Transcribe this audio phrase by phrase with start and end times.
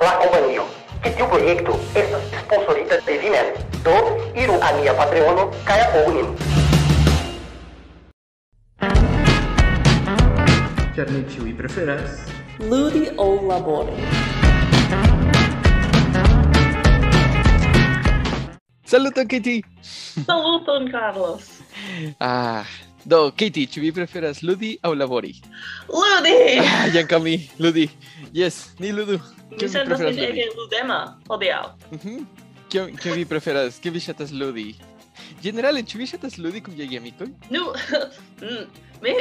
[0.00, 0.62] la compañía.
[1.02, 2.08] Que tiu proyecto es
[2.42, 3.46] sponsorita de Vimen.
[3.84, 3.96] Do,
[4.34, 5.50] iru a mia Patreono.
[10.96, 12.26] Ĉar ni ĉiuj preferas
[12.58, 13.94] Ludi ol labori.
[18.84, 19.62] Saluton, Kitty!
[20.26, 21.62] Saluton, Carlos.
[22.18, 22.66] Ah,
[23.04, 25.32] Do, Katie, ĉu vi preferas ludi aŭ labori?
[25.88, 26.36] Ludi!
[26.60, 27.88] Ah, Janka mi, ludi.
[28.36, 29.16] Yes, ni ludu.
[29.50, 31.62] Mi sentas min ege ludema hodiaŭ.
[31.96, 32.24] Mhm.
[32.70, 33.80] Kion kion vi preferas?
[33.80, 34.74] Kion vi ŝatas ludi?
[35.42, 37.30] Generale, ĉu vi ŝatas ludi kun viaj amikoj?
[37.50, 37.72] Nu,
[38.44, 38.66] mm,
[39.02, 39.16] mi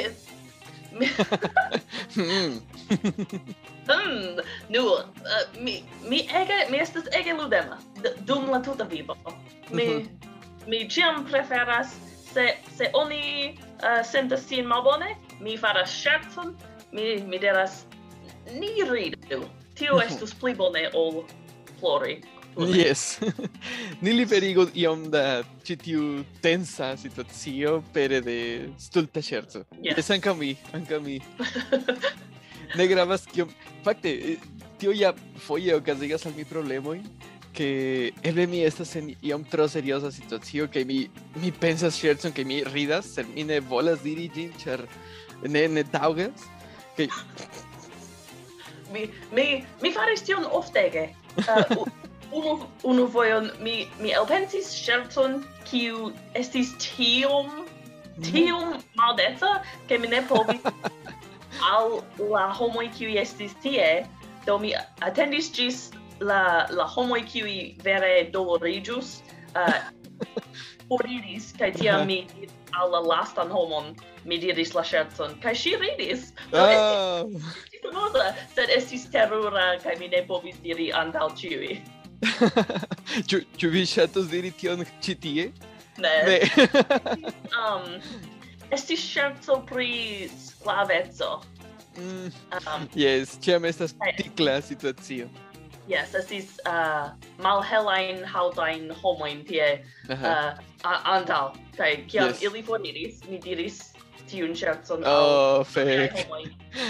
[1.00, 1.08] mi
[2.14, 2.60] Hmm,
[4.74, 7.78] nu, uh, mi, mi ege, mi estas ege ludema,
[8.26, 9.16] dum la tuta vivo.
[9.72, 10.06] Mi, mhm.
[10.68, 11.96] mi ĉiam preferas
[12.34, 12.48] se
[12.78, 16.56] se oni uh, sentas sin malbone, mi faras ŝercon,
[16.92, 17.84] mi mi diras
[18.54, 19.46] ni ridu.
[19.76, 21.24] Tio estus pli bone ol
[21.80, 22.22] plori.
[22.58, 23.20] Yes.
[24.02, 26.06] ni liberigo iom da ĉi tiu
[26.42, 28.40] tensa situacio pere de
[28.78, 29.64] stulta ŝerco.
[29.80, 31.20] Yes, yes ankaŭ mi, ankaŭ mi.
[32.78, 33.54] ne gravas kiom...
[33.86, 34.48] Fakte, eh,
[34.80, 35.14] tio ja
[35.46, 37.06] foje okazigas al mi problemojn,
[37.60, 42.46] que eble mi estas en iom tro serioza situacio que mi mi pensas ŝercon que
[42.46, 44.86] mi ridas sed mi ne volas diri ĝin ĉar
[45.44, 46.46] ne ne taŭgas
[46.96, 47.10] que
[48.94, 49.04] mi
[49.36, 49.46] mi
[49.82, 51.04] mi faris tion oftege.
[51.36, 51.84] Uh,
[52.38, 52.56] unu
[52.94, 58.24] unu fojon mi mi elpensis ŝercon kiu estis tiom mm.
[58.32, 59.52] tiom maldeca
[59.92, 60.64] ke mi ne povis
[61.76, 62.00] al
[62.32, 64.06] la homoj kiuj estis tie.
[64.48, 64.72] Do mi
[65.04, 69.22] atendis ĝis la la homo qui vere dolorigius
[69.56, 69.80] uh,
[70.88, 77.26] foriris kai tia uh alla lastan homon mi diris la scherzon kai si ridis oh.
[77.26, 81.80] estis famosa sed estis terura kai mi ne povis diri antaŭ ĉiuj
[83.30, 85.46] ĉu ĉu vi ŝatus diri tion ĉi tie
[85.98, 86.40] ne, ne.
[87.64, 87.98] um
[88.72, 91.40] estis scherzo pri sklaveco
[92.00, 92.32] Mm.
[92.54, 95.28] Um, yes, ciam estas ticla situacio.
[95.90, 97.10] Yes, estis uh,
[97.44, 99.70] malhelajn haŭtajn homojn tie
[100.10, 100.34] Aha.
[100.34, 101.56] uh, a- antaŭ.
[101.78, 102.42] Kaj kiam Yes.
[102.46, 103.82] ili foriris, mi diris
[104.30, 106.44] tiun ŝercon Oh, al homoj,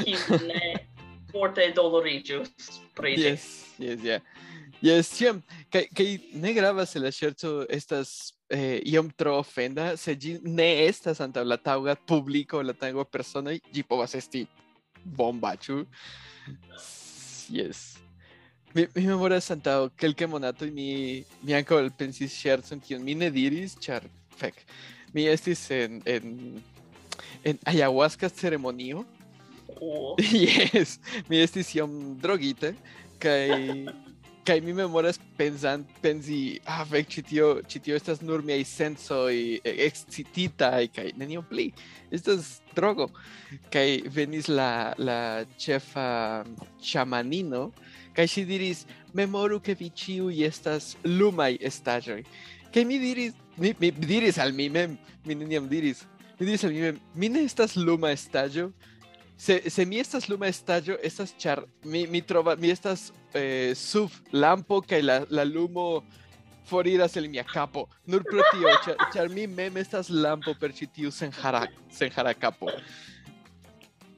[0.04, 0.74] kiu ne
[1.32, 2.50] forte doloriĝus
[2.98, 3.28] pri ĝi.
[3.30, 3.46] Yes,
[3.80, 4.20] yes, yeah.
[4.82, 5.42] Yes, ĉiam.
[5.72, 6.08] Kaj kaj
[6.40, 11.44] ne gravas se la ŝerco estas eh, iom tro ofenda, se ĝi ne estas antaŭ
[11.44, 14.46] la taŭga publiko, la taŭga personoj, ĝi povas esti
[15.04, 15.84] bomba, ĉu?
[17.50, 17.99] Yes.
[18.76, 20.90] Mi, mi memoras antaŭ kelkaj monatoj mi
[21.42, 24.06] mi ankaŭ elpensis ŝercon kiun mi ne diris, ĉar
[24.38, 24.62] fek.
[25.14, 26.36] Mi estis en en
[27.44, 29.06] en ayahuasca ceremonio
[29.82, 30.16] Oh.
[30.34, 31.00] Yes,
[31.30, 32.74] mi estis iom drogite
[33.22, 33.48] kaj
[34.50, 39.36] kaj mi memoras pensan pensi ah fek ĉi tio ĉi tio estas nur miaj sensoj
[39.36, 41.68] eh, excititaj kaj nenio pli
[42.10, 43.10] estas drogo
[43.74, 45.20] kaj venis la la
[45.66, 46.08] ĉefa
[46.82, 47.68] ĉamanino
[48.20, 48.84] kaj ŝi diris
[49.16, 52.20] memoru ke vi ĉiuj estas lumaj estaĵoj
[52.74, 56.04] kaj mi diris mi, mi diris al mi mem mi neniam diris.
[56.40, 58.72] Mi diris al mi mem estas luma estaĵo
[59.38, 64.12] se, se mi estas luma estaĵo estas ĉar mi, mi trova mi estas eh, sub
[64.32, 66.04] lampo kaj la, la lumo
[66.70, 67.88] foriras el mia capo.
[68.06, 72.68] Nur pro tio ĉar, ĉar mi mem estas lampo per ĉi tiu senhara senhara kapo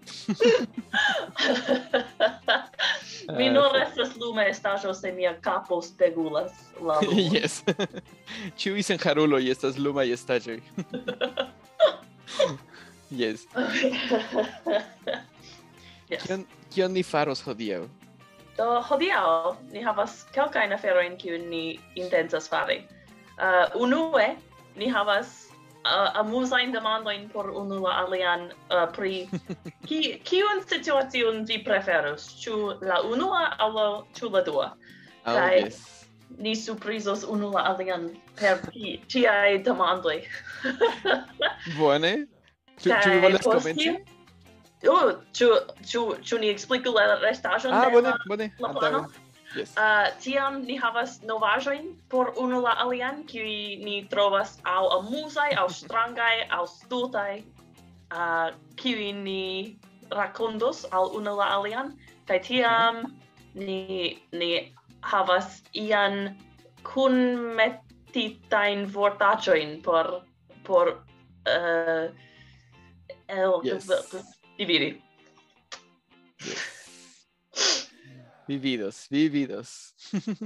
[3.37, 6.51] Mi eh, nur estas lume estaĵo se mia kapo spegulas
[6.81, 7.33] la lumo.
[7.33, 7.63] Yes.
[8.59, 10.61] Ĉiuj senharuloj estas lumaj estaĵoj.
[13.09, 13.47] yes.
[16.09, 16.23] yes.
[16.23, 17.85] Kion, kion ni faros hodiaŭ?
[18.57, 22.81] Do, hodiaŭ ni havas kelkajn aferojn kiujn ni intencas fari.
[23.41, 24.35] Uh, unue,
[24.75, 25.50] ni havas
[25.85, 29.29] uh, amusain demandoin por unu la alian uh, pri
[29.87, 33.87] ki, kiun situacion vi preferus, ĉu la unua aŭ la,
[34.17, 34.67] ĉu la dua.
[35.25, 36.05] Oh, Kaj yes.
[36.37, 38.61] ni surprizos unu la alian per
[39.07, 40.21] tiaj demandoj.
[41.79, 42.15] Bone.
[42.81, 43.91] Ĉu ĉu volas komenci?
[44.89, 45.49] Oh, ĉu
[45.85, 47.73] ĉu ĉu ni ekspliku la restaĵon?
[47.73, 48.49] Ah, bone, la, bone.
[48.59, 49.05] La plano?
[49.55, 49.75] Yes.
[49.75, 55.67] Uh, tiam ni havas novajoin por unu la alian, kiui ni trovas au amusai, au
[55.67, 57.43] strangai, au stultai,
[58.11, 59.77] uh, ah, kiui ni
[60.11, 63.11] racondos al unu la alian, kai tiam mhm.
[63.55, 66.37] ni, ni havas ian
[66.83, 67.13] kun
[67.55, 70.23] metitain vortacioin por,
[70.63, 71.03] por,
[71.47, 72.07] uh,
[73.27, 73.87] el, yes.
[74.57, 75.01] dividi.
[76.39, 76.70] Yes
[78.51, 79.93] vi vidos, vi vidos.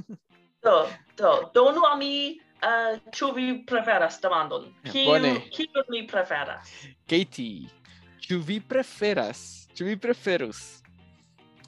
[0.65, 0.77] do,
[1.17, 4.69] do, donu a mi uh, ĉu vi preferas demandon.
[4.91, 5.17] Kiu,
[5.51, 6.71] kiu mi preferas?
[7.09, 7.69] Katie,
[8.21, 10.63] ĉu vi preferas, ĉu vi preferus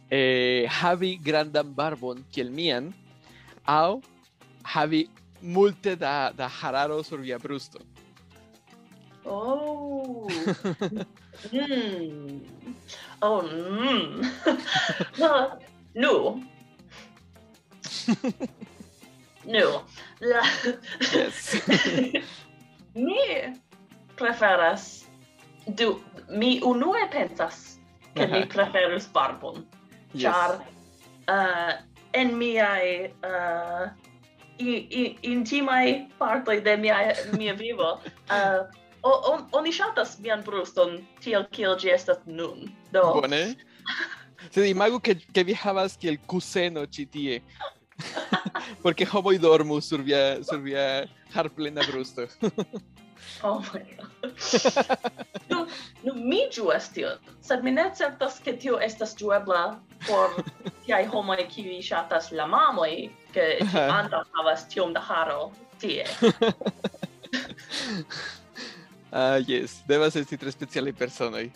[0.09, 2.93] eh, havi grandan barbon kiel mian
[3.67, 3.99] aŭ
[4.73, 5.07] havi
[5.41, 7.79] multe da, da hararo sur via brusto?
[9.25, 10.27] Oh.
[11.51, 12.41] mm.
[13.21, 14.23] Oh, mm.
[15.97, 16.43] No.
[19.45, 19.83] no.
[20.19, 20.43] La...
[21.13, 21.57] yes.
[22.93, 23.17] mi
[24.15, 25.07] preferas
[25.65, 25.99] du
[26.29, 27.79] mi unue pensas
[28.13, 29.65] ke uh mi preferus barbon.
[30.13, 30.21] Yes.
[30.21, 30.51] Char
[31.27, 31.73] uh,
[32.13, 33.89] en miai uh,
[34.59, 34.71] i,
[35.01, 37.99] i, intimai partoi de mia, mia vivo,
[38.37, 38.69] uh,
[39.01, 42.69] o, on, oni shatas mian bruston tiel kiel gi estas nun.
[42.93, 43.55] Do, Bone.
[44.51, 47.41] Se imagu que, que vi havas kiel kuseno ĉi tie.
[48.83, 52.27] Porque homoj dormu sur via sur via harplena brusto.
[53.43, 54.33] oh my god.
[55.49, 55.65] nu,
[56.03, 60.35] nu mi ĝuas tion, sed mi ne certas ke tio estas ĝuebla por
[60.85, 65.51] tiaj homoj kiuj ŝatas la mamoj, ke ĝi antaŭ havas tiom da haro
[65.81, 66.05] tie.
[69.07, 71.47] Ah, uh, yes, devas esti tre specialaj personoj.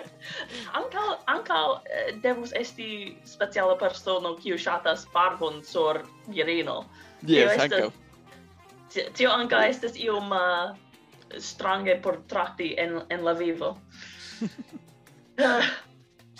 [0.78, 6.82] Ankaŭ ankaŭ eh, devus esti speciala persono kiu ŝatas barbon sur virino.
[7.28, 7.90] Yes, ankaŭ.
[9.16, 10.74] Tio ankaŭ estas iom uh,
[11.40, 13.76] strange por trakti en en la vivo.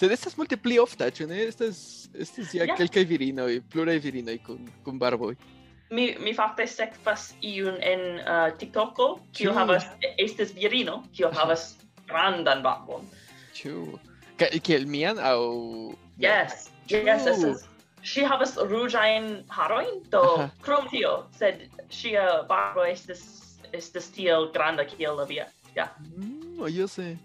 [0.02, 1.44] Sed estas multe pli ofta, ĉu ne?
[1.46, 2.76] Estas estas ja yeah.
[2.76, 5.36] kelkaj virinoj, pluraj virinoj kun kun barboj.
[5.92, 9.84] Mi mi fakte sekvas iun en uh, TikToko, kiu havas
[10.16, 11.74] estes virino, kiu havas
[12.08, 13.04] grandan barbon.
[13.56, 13.98] Ĉu?
[14.40, 15.36] Ka- Kiel mian aŭ...
[16.20, 17.36] Yes, yes, Ĉu?
[17.36, 17.68] estas.
[18.02, 20.22] Ŝi havas ruĝajn harojn, do
[20.64, 23.22] krom tio, sed ŝia barbo estes
[23.72, 25.46] estes tiel granda kiel la via.
[25.76, 25.88] Ja.
[26.16, 27.16] Mm, yo sé.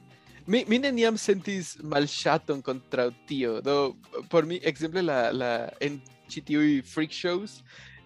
[0.47, 3.57] Mi, mi neniam sentis malŝaton kontraŭ tio.
[3.62, 3.97] Do,
[4.31, 5.51] por mi, ekzemple, la, la,
[5.83, 6.00] en
[6.31, 7.59] ĉi tiuj freak shows,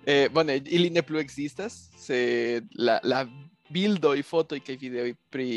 [0.10, 3.26] eh, bone, ili ne plu ekzistas, sed la, la
[3.72, 5.52] bildoj, fotoj kaj videoj pri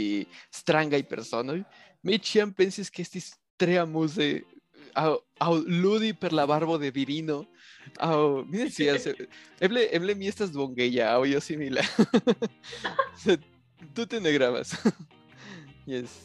[0.53, 1.63] strangaj personoj,
[2.05, 4.29] mi ĉiam pensis ke estis tre amuze
[4.95, 7.43] aŭ, aŭ ludi per la barbo de virino,
[8.03, 9.09] aŭ, mi eh,
[9.61, 11.83] eble, eble mi estas duongeja aŭ io simila.
[13.25, 13.43] sed
[13.95, 14.77] tute ne gravas.
[15.93, 16.21] yes.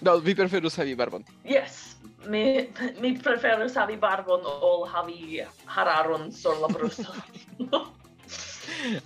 [0.00, 1.24] No, vi preferus havi barbon.
[1.44, 1.96] Yes,
[2.26, 2.68] mi,
[3.00, 7.14] mi preferus havi barbon ol havi hararon sur la brusto.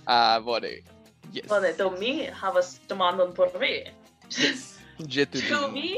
[0.05, 0.69] Ah, bone.
[1.33, 1.49] Yes.
[1.49, 3.83] Bone, do mi havas demandon por vi.
[4.29, 4.74] Yes.
[4.95, 5.91] Ĉu Ciu vi?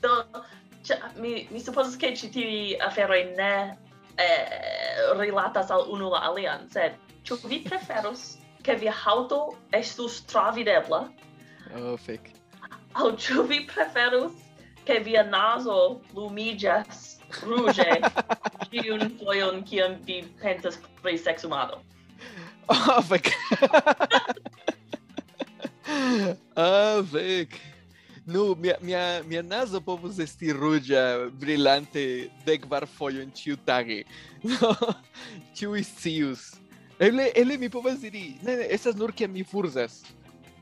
[0.00, 0.22] Do,
[0.84, 3.52] cia, mi, mi supozas, ke ĉi tiuj aferoj ne
[4.20, 6.96] eh, rilatas al unu la alian, sed
[7.28, 9.40] ĉu vi preferus ke via haŭto
[9.76, 11.02] estus travidebla?
[11.76, 12.32] Oh, fek.
[12.96, 14.40] Aŭ ĉu vi preferus
[14.88, 17.04] ke via nazo lumiĝas
[17.44, 17.98] ruĝe
[18.72, 21.82] ĉiun fojon, kiam vi pensas pri seksumado?
[22.72, 23.28] Oh, fec.
[26.56, 27.60] oh, fek.
[27.64, 27.73] Oh,
[28.26, 34.04] Nu, mia, mia, mia naso povus esti ruĝa brillante, de kvar foion ciu tage.
[34.44, 34.72] No,
[35.56, 36.54] ciu iscius.
[37.00, 40.02] Eble, eble mi povas diri, ne, ne, estas nur que mi furzas.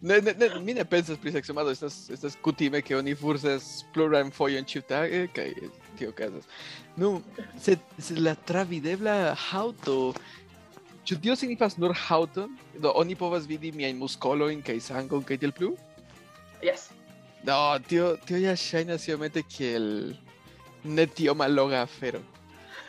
[0.03, 4.33] Ne, ne, ne, mi ne pensas pri seksumado estas, estas kutime que oni furzas plurajn
[4.35, 5.53] fojon ciu tage, kai
[5.99, 6.47] tio casas.
[6.97, 7.21] Nu,
[7.59, 10.15] sed, sed la travidebla haŭto
[11.03, 12.53] Ĉu tio signifas nur haŭton?
[12.79, 15.73] Do oni povas vidi miajn muskolojn kaj sangon kaj tiel plu?
[16.63, 16.93] Yes.
[17.43, 20.21] No, tío, tío Yashai nació mente que el
[20.85, 22.21] netioma logafero.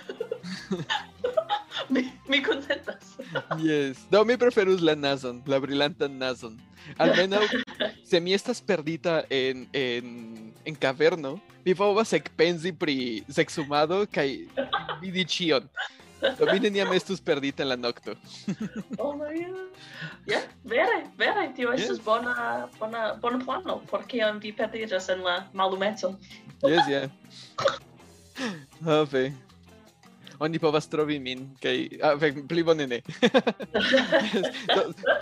[1.90, 3.18] mi, mi contentas.
[3.58, 4.06] Yes.
[4.12, 6.62] No, mi preferus la nason, la brillanta nason.
[6.98, 7.46] Al menos
[8.04, 14.48] se mi estas perdita en, en, en caverno, mi favor sec pensi pri sexumado kai
[15.02, 15.70] vidichion
[16.24, 16.40] ĉion.
[16.40, 18.16] Do mi neniam estus perdita en la nokto.
[18.98, 19.80] Oh my god.
[20.30, 21.82] Ja, vere, vere, tio Yes.
[21.82, 26.16] estas bona, bona, bona plano, por kiam vi perdiĝas en la mallumeco.
[26.64, 27.10] Yes, yeah.
[28.86, 29.32] Ah, fe.
[30.44, 31.76] Oni povas trovi min, kaj...
[32.04, 33.02] Ah, fe, pli bone ne.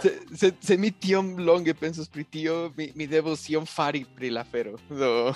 [0.01, 4.31] Se, se, se mi tiom longe pensas pri tio, mi, mi devos iom fari pri
[4.31, 4.77] la afero.
[4.89, 5.33] Do...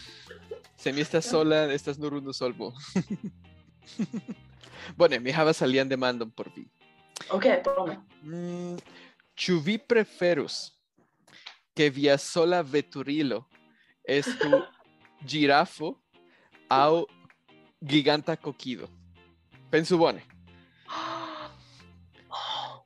[0.80, 2.72] se mi estas sola, estas nur unu solvo.
[4.96, 6.66] Bone, mi havas alian demandon por vi.
[7.30, 7.96] Ok, bone.
[8.22, 8.76] Mm,
[9.36, 10.72] ĉu vi preferus
[11.76, 13.44] ke via sola veturilo
[14.04, 14.62] estu
[15.24, 15.94] girafo
[16.82, 17.04] aŭ
[17.82, 18.88] giganta coquido.
[19.70, 20.22] Pensu bone.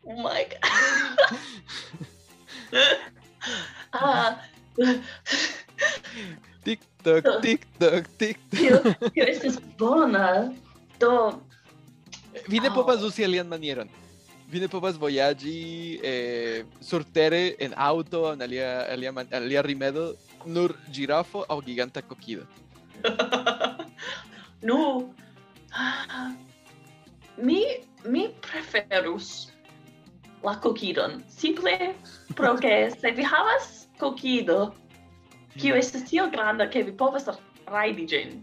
[0.06, 0.60] Oh my god.
[3.92, 4.40] Ah,
[6.64, 9.12] Tic toc, tic toc, tic tio, toc.
[9.14, 10.50] tio estas bona.
[10.98, 11.40] Do,
[12.48, 12.74] Vi ne ah.
[12.74, 13.88] povas uzi alian manieron.
[14.50, 15.56] Vi ne povas vojaĝi
[16.04, 20.12] eh, surtere en auto en alia alia, man, alia rimedo
[20.46, 22.46] nur girafo aŭ giganta kokido.
[24.68, 25.10] no.
[25.74, 26.30] Ah.
[27.36, 27.64] mi
[28.04, 29.50] mi preferus
[30.44, 31.22] la kokidon.
[31.28, 31.94] Simple
[32.36, 34.74] pro que se vi havas kokido
[35.58, 35.78] kiu mm.
[35.78, 37.28] estas tiel granda ke vi povas
[37.66, 38.34] rajdi ĝin.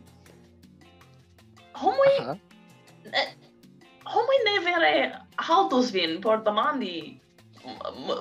[1.82, 2.12] Homoj
[3.12, 3.34] eh,
[4.06, 4.94] homoj ne vere
[5.38, 7.22] haltos vin por demandi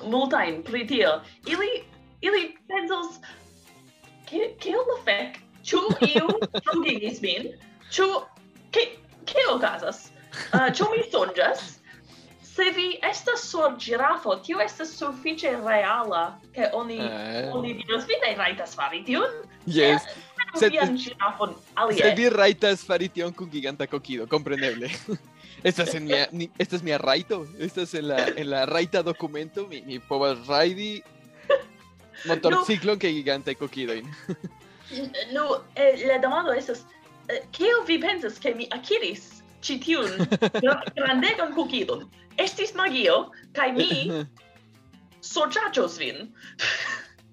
[0.05, 1.21] multajn pri tio.
[1.45, 1.83] Ili,
[2.21, 3.19] ili pensos,
[4.29, 5.39] ke, keo la fek?
[5.65, 6.27] Ĉu iu
[6.65, 7.51] trugigis min?
[7.93, 8.07] Ĉu,
[8.73, 8.87] ke,
[9.29, 10.09] ke okazas?
[10.53, 11.77] Uh, Ĉu mi sonĝas?
[12.51, 17.51] Se vi estas sur girafo, tio estas sufiĉe reala, ke oni, eh.
[17.55, 19.37] oni diros, vi ne rajtas fari tion.
[19.65, 20.03] Yes.
[20.03, 24.91] Eh, Sentí raitas faritión con giganta coquido, comprendible.
[25.63, 29.03] Esta es, en mi, esta es mi arraito, esta es en la, en la raita
[29.03, 31.03] documento, mi, mi power raidi,
[32.25, 32.97] motorciclo no.
[32.97, 33.93] que gigante coquido.
[35.31, 36.87] No, eh, la demando esas,
[37.27, 40.09] eh, kio vi pensas que mi akiris citiun
[40.95, 42.09] grandegan coquidon?
[42.37, 43.87] Estis magio, kai mi
[45.21, 46.31] sorĉaĉos vin.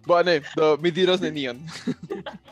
[0.06, 1.64] Bone, do mi diros nenion.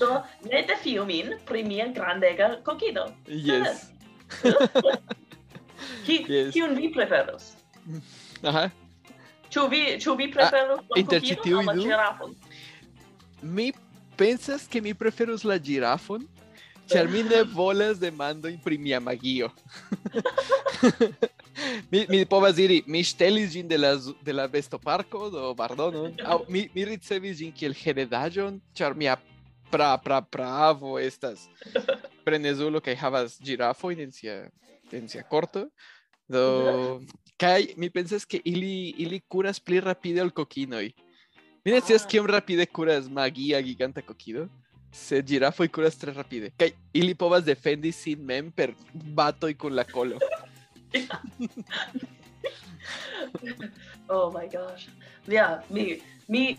[0.00, 0.10] Do,
[0.46, 3.08] ne defiu min pri mia grandega kokido.
[3.26, 3.90] Yes.
[6.06, 6.52] Ki, yes.
[6.54, 7.52] Kiun vi preferus?
[8.46, 8.68] Aha.
[9.50, 12.36] Ĉu vi, ĉu vi preferus ah, kokidon aŭ la girafon?
[13.42, 13.72] Mi
[14.16, 16.26] pensas que mi preferus la girafon,
[16.90, 19.50] ĉar mi ne volas demandojn pri mia magio.
[21.92, 26.42] mi, mi povas diri, mi ŝtelis ĝin de la, de la bestoparko, do bardono, aŭ
[26.48, 29.16] mi, mi ricevis ĝin kiel heredaĵon, ĉar mia
[29.70, 31.46] pra pra pravo estas
[32.26, 34.50] frenezulo kaj havas girafojn en sia
[34.92, 35.68] en sia korto.
[36.30, 37.00] Do
[37.40, 40.90] kaj mi pensas ke ili ili kuras pli rapide ol kokinoj.
[41.64, 42.08] Mi ne scias Ah.
[42.08, 44.48] kiom rapide kuras magia giganta kokido,
[44.92, 46.50] sed girafoj kuras tre rapide.
[46.58, 50.18] Kaj ili povas defendi sin mem per batoj kun la kolo.
[54.10, 54.88] oh my gosh.
[55.26, 56.58] Yeah, mi mi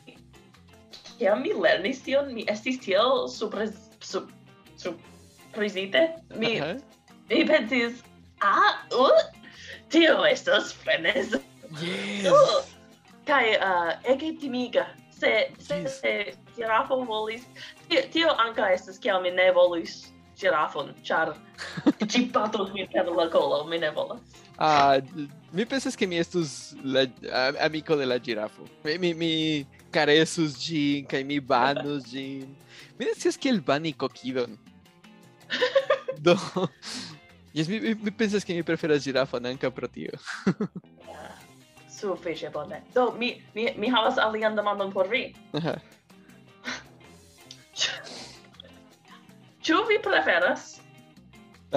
[1.20, 4.28] kiam mi lernis tion, mi estis tiel surpriz sur,
[4.78, 6.16] surprizite.
[6.36, 6.82] Mi uh -huh.
[7.30, 8.04] mi pensis,
[8.42, 9.22] ah, uh,
[9.90, 11.36] tio estas frenes.
[11.82, 12.32] Yes.
[12.32, 12.64] Uh,
[13.26, 14.86] kai uh, ege timiga.
[15.10, 16.00] Se se yes.
[16.00, 17.42] se girafo volis.
[17.88, 21.36] Tio, tio anka estas kiam mi ne volis girafon, char
[22.08, 24.20] ci patos min per la colo, mi ne volas.
[24.58, 25.00] Ah,
[25.52, 28.64] mi pensas que mi estus la, a, amico de la girafo.
[28.84, 32.56] Mi, mi, mi caresus gin, kai mi banus gin.
[33.00, 34.58] Mi ne scias kiel bani kokidon.
[36.26, 36.38] Do...
[37.54, 40.12] Yes, mi, mi, mi pensas que mi preferas girafon anca pro tio.
[42.02, 42.84] Sufiĉe bone.
[42.94, 45.34] Do mi mi mi havas alian demandon por vi.
[45.54, 45.76] Aha.
[49.62, 50.80] Ĉu vi preferas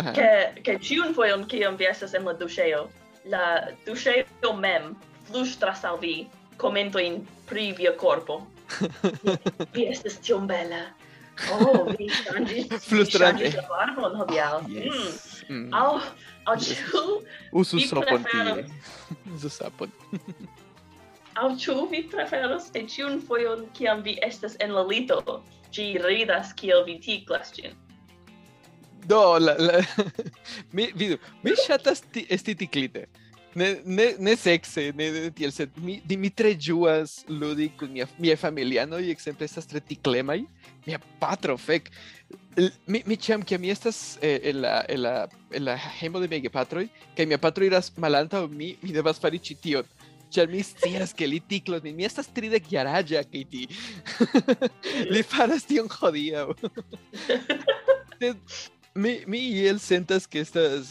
[0.01, 0.13] Aha.
[0.17, 0.29] ke
[0.67, 2.87] ke ĉiun fojon kiam vi estas en la duŝejo,
[3.31, 3.45] la
[3.87, 4.95] duŝejo mem
[5.29, 6.17] flustras al vi
[6.57, 8.41] komentojn pri via korpo.
[9.75, 10.87] vi estas tiom bela.
[11.51, 13.51] Oh, vi ŝanĝis Flustrante.
[13.57, 14.61] la barbon hodiaŭ.
[14.71, 15.43] Yes.
[15.49, 15.57] Mm.
[15.57, 15.75] Mm.
[15.75, 16.01] Aŭ
[16.47, 17.03] aŭ ĉu
[17.53, 18.65] Usu sapon tie.
[19.35, 19.91] Usu sapon.
[21.35, 25.21] Aŭ ĉu vi preferas ke ĉiun fojon kiam vi estas en la lito,
[25.75, 27.75] ĝi ridas kiel vi tiklas ĝin?
[29.09, 29.83] Do, la, la...
[30.77, 33.07] mi, vidu, mi ŝatas ti, esti tiklite.
[33.55, 37.93] Ne, ne, ne sexe, ne, ne tiel, sed mi, di, mi tre ĝuas ludi kun
[37.95, 40.41] mia, mia familianoj, ekzemple estas tre tiklemaj.
[40.89, 41.93] Mia patro, fek.
[42.91, 45.15] Mi, mi ĉiam, kiam mi estas eh, en, la, en, la,
[45.55, 49.39] en la hejmo de miaj gepatroj, kaj mia patro iras malantaŭ mi, mi devas fari
[49.39, 49.61] ĉi.
[50.35, 51.85] Ĉar mi scias ke li tiklos.
[51.85, 53.69] Mi estas tridek jaraĝa, Katie.
[55.13, 55.89] li faras tion.
[58.19, 58.41] Sed
[58.95, 60.91] mi, mi iel sentas que estas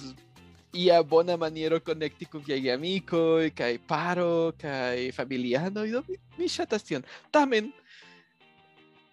[0.74, 6.84] ia bona maniero conecti con viaj amikoj kaj paro kaj familianoj do mi, mi ŝatas
[6.84, 7.04] tion.
[7.32, 7.72] Tamen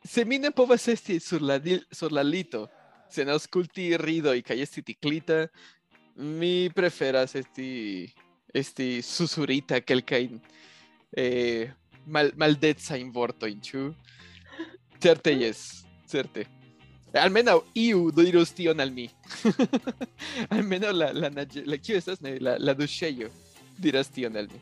[0.04, 1.60] se mi ne povas esti sur la
[1.92, 2.66] sur la lito
[3.10, 5.44] sen aŭskulti ridoj kaj esti tiklita,
[6.16, 8.08] mi preferas esti
[8.54, 10.38] esti susurita kelkajn
[11.16, 11.70] eh,
[12.06, 13.90] mal, maldecajn vortojn, ĉu?
[15.00, 16.46] Certe jes, certe.
[17.18, 19.08] Almeno iu dirus tion al mi.
[20.54, 23.30] Almeno la la nage- la kiu estas ne la la duŝejo
[23.82, 24.60] diras tion al mi.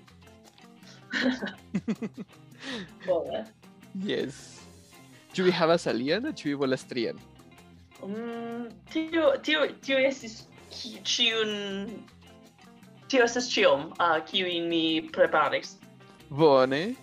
[3.07, 3.45] Bone.
[4.05, 4.37] Yes.
[5.35, 7.17] Ĉu vi havas alian, ĉu vi volas trian?
[8.05, 10.35] Mm, tio tio tio estis
[11.09, 11.89] ĉiun
[13.09, 15.77] tio uh, kiujn mi preparis.
[16.29, 16.95] Bone.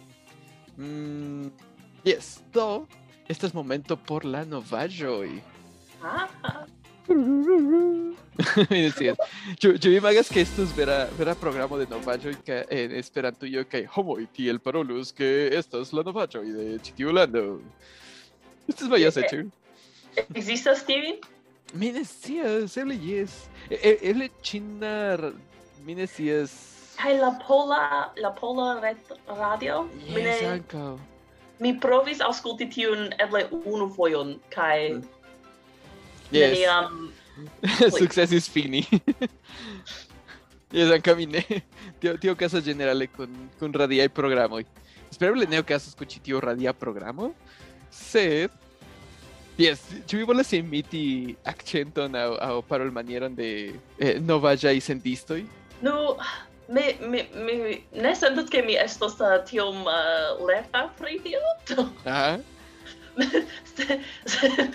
[0.78, 1.50] Mm,
[2.04, 2.86] yes, do
[3.28, 5.42] estas momento por la novaĵoj.
[6.04, 6.28] Ah,
[8.70, 9.18] Mi decidas.
[9.62, 13.86] Ĉu ĉu vi imagas ke estus vera vera programo de novaĵoj kaj en Esperantujo kaj
[13.96, 17.46] homoj tiel parolus ke estas la novaĵoj de ĉi tiu lando.
[18.68, 19.46] Estas mojosa, ĉu?
[20.34, 21.20] ekzistas tiujn?
[21.74, 23.34] Mi ne scias, eble jes.
[23.70, 25.32] E- Eble ĉina
[25.86, 26.52] r- mi ne scias.
[26.98, 28.82] Kaj la pola la pola
[29.28, 29.84] radio?
[30.14, 30.98] Mi Jes, ne- ankaŭ.
[31.60, 35.04] mi provis aŭskulti tiun eble unu fojon kaj Mm.
[36.32, 36.50] Yes.
[36.58, 37.12] neniam
[38.00, 38.86] Sukcesis fini.
[40.76, 41.44] Yes, ankaŭ mi ne.
[42.02, 44.66] Tio tio okazas ĝenerale kun kun radiaj programoj.
[45.12, 47.34] Espereble ne okazas kun ĉi tiu radia programo,
[47.92, 48.52] sed
[49.58, 55.46] Yes, ĉu vi volas imiti akĉenton aŭ aŭ parolmanieron de eh, novaĵaj sendistoj?
[55.82, 56.18] Nu,
[56.68, 57.56] mi, mi, mi
[57.94, 61.42] ne sentas ke mi estos uh, tiom uh, lerta pri tio.
[62.06, 62.38] Aha.
[63.76, 64.68] se, se,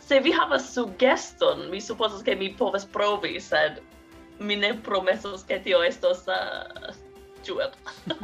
[0.00, 3.80] se vi havas sugeston, mi supozas ke mi povas provi, sed
[4.38, 6.94] mi ne promesas ke tio estos uh,
[7.46, 8.16] ĝuebla.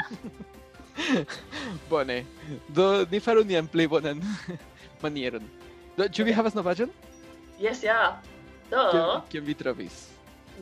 [1.90, 2.22] Bone.
[2.68, 4.22] Do ni faru nian plej bonan
[5.02, 5.42] manieron.
[5.96, 6.90] Do ĉu vi havas novaĵon?
[7.58, 8.20] Yes, ja.
[8.70, 9.22] Do.
[9.30, 10.08] Kion vi trovis?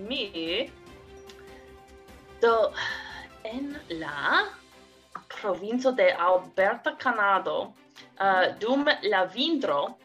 [0.09, 0.69] Mi
[2.43, 2.73] Do,
[3.45, 4.49] en la
[5.29, 7.73] provinco de Alberta, Canado,
[8.19, 9.97] uh, dum la vintro,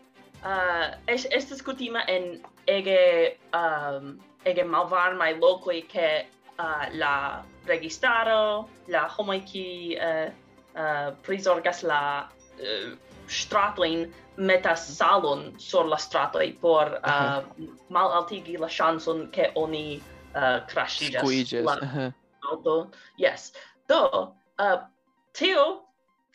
[0.43, 6.27] uh, es, estes cutima en ege, um, ege malvarmai locoi che
[6.59, 10.29] uh, la registaro, la homoi qui uh,
[10.77, 12.29] uh, prisorgas la
[12.61, 12.93] uh,
[13.25, 17.43] stratoin metas salon sur la stratoi por uh, -huh.
[17.89, 20.03] malaltigi la chanson che oni
[20.35, 21.23] uh, crashigas.
[21.23, 21.65] Scuiges.
[21.65, 22.13] La
[22.51, 23.51] auto yes.
[23.87, 24.79] Do, uh,
[25.33, 25.83] tio,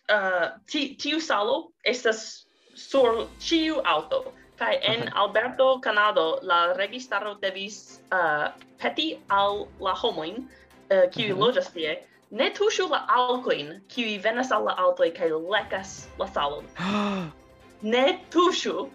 [0.09, 5.17] uh, ti, tiu salo estas sur ciu auto, kai en mhm.
[5.17, 8.49] Alberto, Canado, la registaro devis uh,
[8.79, 10.49] peti al la homoin,
[10.91, 11.45] uh, kiu mm -hmm.
[11.45, 16.65] loĝas tie, ne tuŝu la alkojn, kiu venas al la aŭtoj kaj lekas la salon.
[17.95, 18.89] ne tuŝu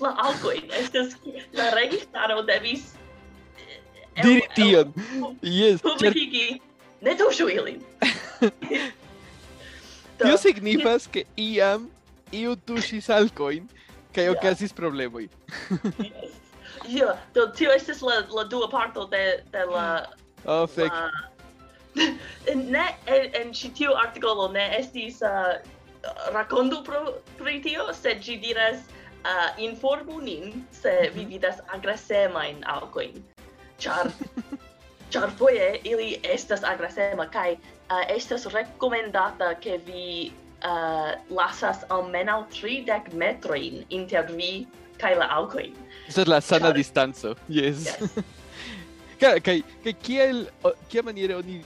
[0.00, 0.70] la alkojn.
[0.80, 1.16] Estas
[1.52, 2.94] la registaro devis
[4.18, 4.92] Diri tion.
[5.42, 5.82] Yes.
[5.82, 6.60] Publikigi.
[7.00, 7.80] Ne tuŝu ilin.
[10.20, 11.88] Tio signifas ke iam
[12.32, 13.68] iu tuŝis alkojn
[14.14, 15.28] kaj okazis problemoj.
[16.00, 16.36] Yes.
[16.88, 20.06] Jo, do tio estas la la dua parto de de la
[20.44, 20.92] Oh, fek.
[22.54, 25.58] Ne en en ĉi tiu artikolo ne estis uh,
[26.32, 26.80] rakondu
[27.38, 31.30] pri tio, sed ĝi diras uh, informu nin se vi mhm.
[31.34, 33.20] vidas agresemajn alkojn
[33.80, 34.10] char
[35.12, 37.58] char foje ili estas agresema kaj uh,
[37.90, 40.32] eh, estas rekomendata ke vi
[40.64, 44.66] uh, lasas almenaŭ 30 metrojn inter vi
[45.00, 45.70] kaj la aŭkoj.
[46.08, 46.76] Sed la sana Char...
[46.76, 47.34] distanco.
[47.48, 47.86] Yes.
[47.86, 48.22] yes.
[49.20, 50.44] kaj kaj kaj kiel
[50.88, 51.62] kia maniere oni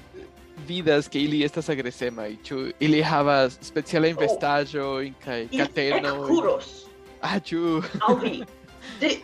[0.67, 5.05] vidas ke ili estas agresema i chu ili havas speciala oh.
[5.07, 6.15] in kaj kateno.
[6.25, 6.85] ekkuros
[7.25, 7.83] Ah, chu.
[8.01, 8.45] Alvi.
[9.01, 9.17] De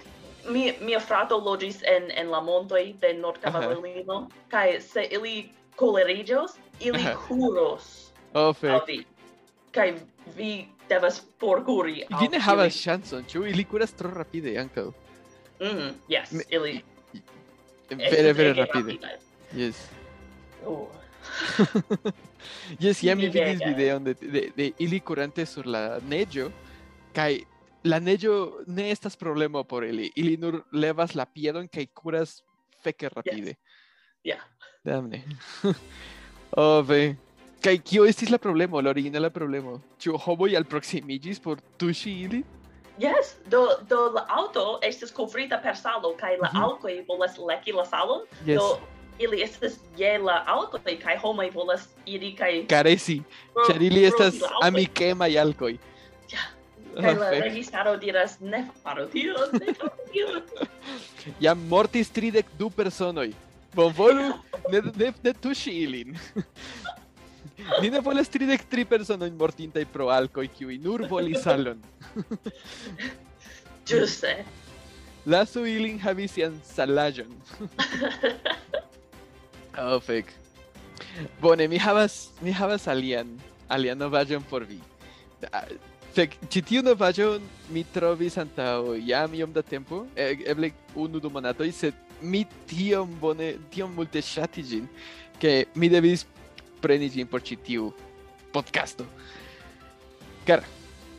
[0.49, 4.31] mi mia frato logis en en la montoj de Nord Kavalino uh -huh.
[4.49, 6.51] kaj se ili koleriĝos,
[6.81, 8.13] ili curos kuros.
[8.35, 9.07] Oh, fek.
[9.73, 9.95] Kaj
[10.37, 12.05] vi devas forkuri.
[12.21, 14.91] Vi ne havas ŝancon, ĉu ili kuras tro rapide ankaŭ.
[15.61, 16.43] Mm, yes, Me...
[16.49, 16.83] ili
[17.91, 18.99] vere vere rapide.
[19.57, 19.77] Yes.
[20.67, 20.89] Oh.
[22.85, 26.51] yes, ja mi vidis videon de, de, de ili kurante sur la neĝo
[27.15, 27.41] kaj
[27.85, 30.11] la neĝo ne estas problemo por ili.
[30.17, 32.43] Ili nur levas la piedon kaj kuras
[32.83, 33.55] feke rapide.
[34.25, 34.41] Yeah.
[34.85, 35.23] Damne.
[36.57, 37.17] oh, ve.
[37.61, 39.81] Kaj kio estis la problemo, la originala problemo?
[40.01, 42.45] Ĉu homoj alproksimiĝis por tuŝi ili?
[43.01, 46.63] Yes, do, do la auto estas kovrita per salo, kaj la Mhm.
[46.63, 48.57] alkoj volas leki la salon, Yes.
[48.57, 48.81] do
[49.19, 53.23] ili estas je la aŭtoj kaj homoj volas iri kaj Karesi,
[53.69, 55.73] ĉar ili estas la amikemaj alkoj.
[56.33, 56.39] Ja.
[56.41, 56.60] Oh,
[56.97, 57.43] Kaj la fek.
[57.45, 60.43] registaro diras ne faru tion, ne faru tion.
[61.41, 63.31] Jam mortis tridek du personoj.
[63.75, 64.33] Bonvolu
[64.73, 66.17] ne, ne, ne tuŝi ilin.
[67.83, 71.79] Ni ne volas tridek tri personoj mortintaj pro alkoj, kiuj nur volis salon.
[73.89, 74.33] Giuste.
[75.29, 77.31] Lasu ilin havi sian salaĵon.
[79.77, 80.33] oh, fek.
[81.41, 83.31] Bone, mi havas mi havas alian
[83.71, 84.81] alian novaĵon por vi.
[86.11, 91.21] Ah, Fek, ĉi tiu novaĵon mi trovis antaŭ jam iom da tempo, e- eble unu
[91.21, 94.89] du monatoj, sed mi tiom bone, tiom multe ŝatis ĝin,
[95.39, 96.27] ke mi devis
[96.83, 97.93] preni ĝin por ĉi tiu
[98.53, 99.07] podcasto.
[100.47, 100.67] Kara,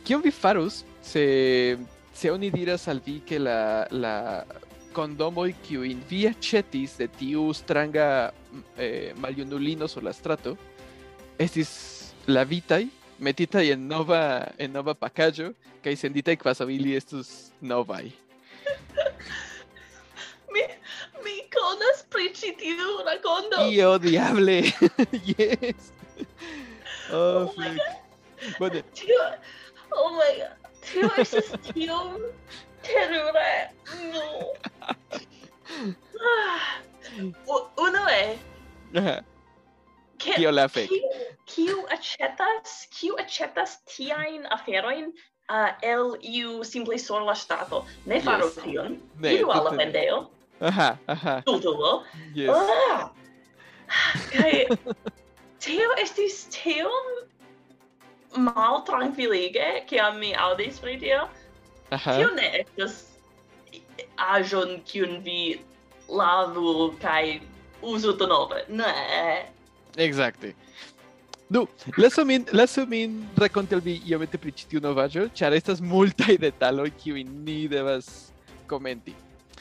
[0.04, 1.78] kion vi farus se
[2.12, 4.44] se oni diras al vi ke la la
[4.92, 8.30] kondomoj kiujn vi aĉetis de tiu stranga
[8.76, 10.52] eh, maljunulino sur la strato
[11.38, 12.84] estis lavitaj
[13.22, 18.00] metita y en Nova, en Nova Pacayo, Caicendita y Quasabili, estos Nova.
[18.02, 18.12] mi,
[21.24, 23.70] mi conas principio racondo.
[23.70, 24.62] Y oh, diable.
[25.24, 25.92] yes.
[27.12, 28.58] Oh, oh my god.
[28.58, 28.82] Bueno.
[28.92, 29.20] Tío,
[29.90, 30.56] oh my god.
[30.82, 32.18] Tío, eso es tío
[32.82, 33.70] terrible.
[34.12, 34.52] No.
[36.24, 36.80] Ah,
[37.76, 38.38] uno es.
[40.22, 40.90] Kio la fek?
[41.50, 45.10] Kiu acetas, kiu acetas tiajn aferojn
[45.50, 47.84] uh, el iu simple sur la stato?
[48.06, 48.60] Ne faru yes.
[48.62, 49.00] tion.
[49.18, 50.22] Ne, Iru al la vendeo.
[50.62, 51.42] Aha, aha.
[51.46, 52.04] Tutulo.
[52.34, 52.54] Yes.
[52.54, 53.10] Ah!
[54.32, 54.66] Kai,
[55.60, 57.08] teo estis teom
[58.38, 61.26] mal tranquilige, kiam mi audis pri tio.
[61.92, 62.16] Aha.
[62.16, 63.02] Tio ne estas
[64.16, 65.60] ajon kiun vi
[66.08, 67.40] lavu kai
[67.82, 68.64] uzu denove.
[68.68, 68.94] Ne.
[69.96, 70.54] Exacte.
[71.52, 71.66] Nu,
[71.98, 76.38] lasu min, lasu min rakonti al vi iomete pri ĉi tiu novaĵo, ĉar estas multaj
[76.40, 78.08] detaloj kiujn ni devas
[78.66, 79.12] komenti.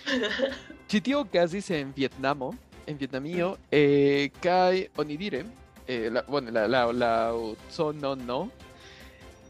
[0.90, 2.54] Ĉi tio okazis en Vietnamo,
[2.88, 5.44] en Vietnamio, eh, kaj onidire,
[5.86, 7.12] eh, la, bueno, la, la, la
[7.72, 8.40] zono no,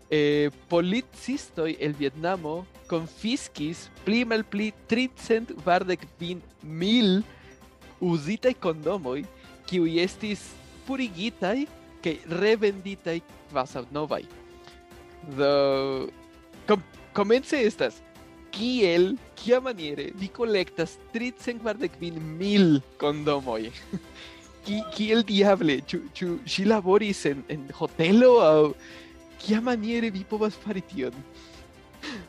[0.09, 7.21] eh, policistoj el Vietnamo konfiskis pli malpli 340 mil
[8.01, 9.21] uzitaj kondomoj
[9.69, 10.49] kiuj estis
[10.87, 11.65] purigitai
[12.03, 13.19] kaj revenditai
[13.51, 14.23] kvazaŭ novaj.
[15.37, 15.51] Do
[16.67, 16.81] com
[17.13, 18.01] komence estas
[18.51, 23.71] kiel kia maniere vi kolektas 345 mil kondomoj.
[24.65, 28.73] Ki kiel diable ĉu ĉu ŝi laboris en en hotelo aŭ
[29.41, 31.15] kia maniere vi povas fari tion?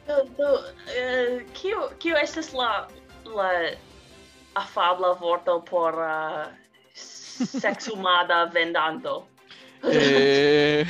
[0.06, 0.48] Do do
[0.96, 2.70] eh, kio kio estas la
[3.36, 3.50] la
[4.54, 6.61] afabla vorto por uh,
[7.46, 9.26] sexumada vendanto.
[9.82, 10.86] eh,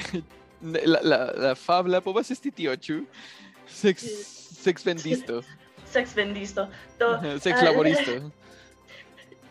[0.62, 3.02] la, la, la fabla povas esti tio, ĉu?
[3.66, 4.24] Sex, eh.
[4.62, 5.42] sex vendisto.
[5.84, 6.68] sex vendisto.
[6.98, 8.12] Do, eh, eh, sex laboristo.
[8.12, 8.30] Uh,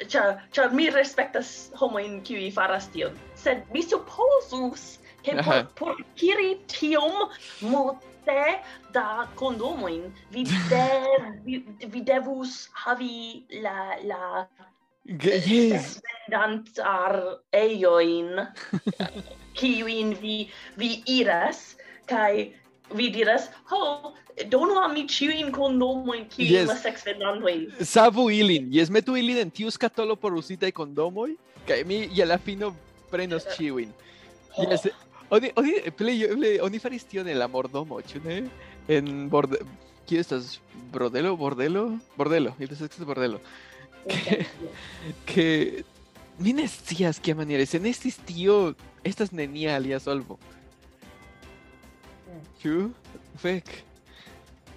[0.11, 5.43] Ĉar ĉar mi respektas homojn kiuj faras tion, sed mi supozus che Aha.
[5.75, 7.29] por, por kiri tiom
[7.61, 8.61] multe
[8.95, 10.87] da kondomojn, vi, de,
[11.45, 14.47] vi, vi devus havi la, la
[15.05, 15.99] yes.
[16.29, 17.17] Vendant ar
[17.53, 18.47] eioin,
[19.57, 21.75] kiuin vi, vi iras,
[22.09, 22.51] kai
[22.95, 24.13] vi diras, ho,
[24.51, 26.67] donu a mi ciuin con nomoin ki yes.
[26.67, 27.67] la sex vendandoin.
[27.81, 31.37] Savu ilin, yes, metu ilin en tiu scatolo por usitae condomoi,
[31.67, 32.75] kai mi je la fino
[33.11, 33.55] prenos eh.
[33.57, 33.93] ciuin.
[34.57, 34.67] Oh.
[34.67, 34.87] Yes,
[35.31, 38.43] oni, oni, play, play, oni faris tion en la mordomo, ĉu ne?
[38.91, 39.61] En borde...
[40.09, 40.57] Kio estas?
[40.91, 41.37] Brodelo?
[41.39, 41.85] Bordelo?
[42.17, 42.51] Bordelo.
[42.59, 43.39] Ili estas bordelo.
[43.39, 43.70] bordelo.
[44.11, 44.45] Que-
[45.25, 45.83] que
[46.39, 50.39] mi ne scias kiamaniere, se ne estis tio, estas nenia alia solvo.
[52.61, 52.91] Ĉu?
[53.41, 53.69] Fek.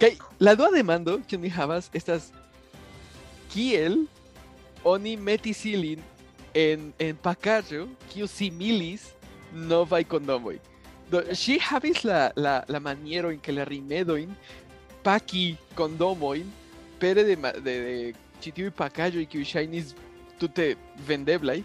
[0.00, 0.10] Kaj
[0.40, 2.30] la dua demando kiun mi havas estas
[3.52, 4.00] kiel
[4.84, 6.02] oni metis ilin
[6.54, 9.10] en en pakaĵo kiu similis
[9.52, 10.56] novaj kondomoj.
[11.10, 14.34] Do ŝi havis la la la maniero en que la rimedojn
[15.04, 16.48] paki kondomojn
[16.98, 18.12] pere de ma- de,
[18.44, 19.94] de ĉi tiuj pakaĵoj kiuj ŝajnis
[20.38, 20.76] tute
[21.06, 21.62] vendeblaj.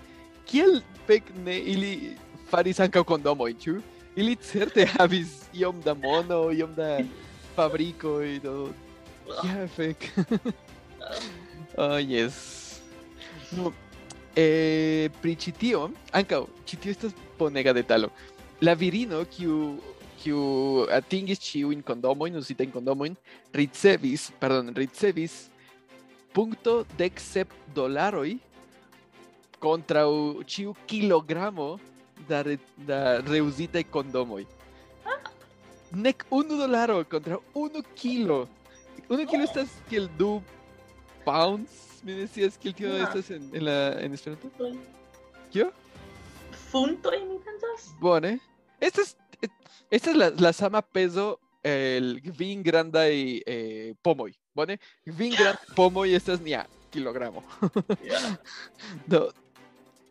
[0.47, 2.15] Kiel fek ne ili
[2.49, 3.81] faris ankaŭ kondomojn, ĉu?
[4.15, 6.99] Ili certe havis iom da mono, iom da
[7.55, 8.71] fabrikoj, do
[9.43, 10.09] Ja, fek.
[11.77, 12.79] oh, yes.
[13.51, 13.73] No,
[14.35, 18.09] eh, pri ĉi tio, ankaŭ ĉi tio estas bonega detalo.
[18.61, 19.77] La virino kiu
[20.19, 23.15] kiu atingis ĉiujn kondomojn, uzitajn kondomojn,
[23.55, 25.49] ricevis, pardon, ricevis
[26.33, 28.39] punto dexep dolaroi
[29.59, 30.43] contra u
[30.85, 31.79] kilogramo
[32.27, 34.47] da, re, da reusita condomoi.
[35.05, 35.19] Ah.
[35.91, 38.47] Nec unu dolaro contra unu kilo.
[39.09, 39.47] Unu kilo oh.
[39.47, 40.41] estas kiel du
[41.25, 43.03] pounds, me decías que el tío no.
[43.03, 44.49] estas en, en, la, en Esperanto.
[45.51, 45.69] ¿Qué?
[46.71, 47.93] Funto en mi pensas.
[47.99, 48.39] Bueno, eh.
[48.79, 49.47] Estas, eh,
[49.89, 53.13] estas las, las ama peso el kvin grandaj
[53.45, 54.77] eh, pomoj, bone?
[55.07, 57.43] Kvin grandaj pomoj estas nia kilogramo.
[58.03, 58.35] Yeah.
[59.11, 59.29] Do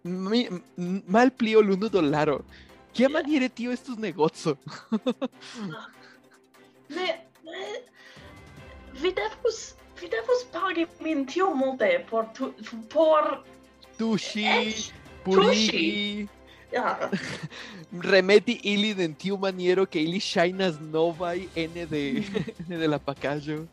[0.04, 0.46] mi
[1.06, 2.40] malpli ol unu dolaro.
[2.92, 3.12] Kia Yeah.
[3.12, 4.56] maniere tio estus negoco?
[6.88, 7.08] Ne,
[7.52, 7.66] ne,
[9.02, 12.52] vi devus, vi devus pagi min tio multe por, tu,
[12.90, 13.44] por,
[13.98, 14.82] Tuŝi, Eĉ
[15.24, 15.86] purigi,
[16.22, 16.37] ja,
[18.12, 22.22] remeti ili en tiu maniero que ili shinas novai ene de
[22.66, 23.66] ene de la pacajo.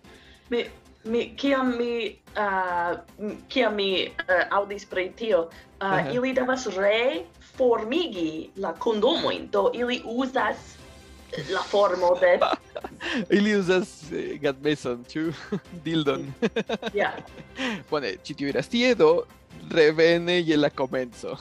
[0.50, 0.66] Mi
[1.04, 2.98] mi kiam mi uh,
[3.50, 5.48] kiam mi uh, audis pri tio uh,
[5.82, 6.16] uh -huh.
[6.16, 7.26] ili devas re
[7.58, 10.58] formigi la kondomoin do ili uzas
[11.50, 12.40] la formo de
[13.38, 15.34] ili uzas eh, gadmeson ĉu?
[15.84, 16.34] Dildon.
[16.94, 17.12] Ja.
[17.58, 17.84] Yeah.
[17.90, 19.24] bone ĉi tiu iras tie do
[19.72, 21.38] revene je la komenco.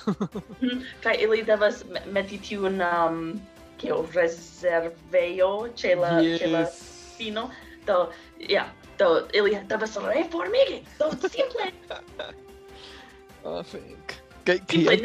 [1.03, 3.41] kaj ili devas me- meti tiun, um,
[3.79, 6.79] kio, rezervejo ĉe la, ĉe la Yes.
[7.17, 7.51] fino,
[7.87, 8.11] do,
[8.49, 8.67] ja,
[8.99, 11.71] do, ili devas reformigi, do, simple,
[13.45, 14.15] Ah, fek.
[14.45, 14.99] Kaj kaj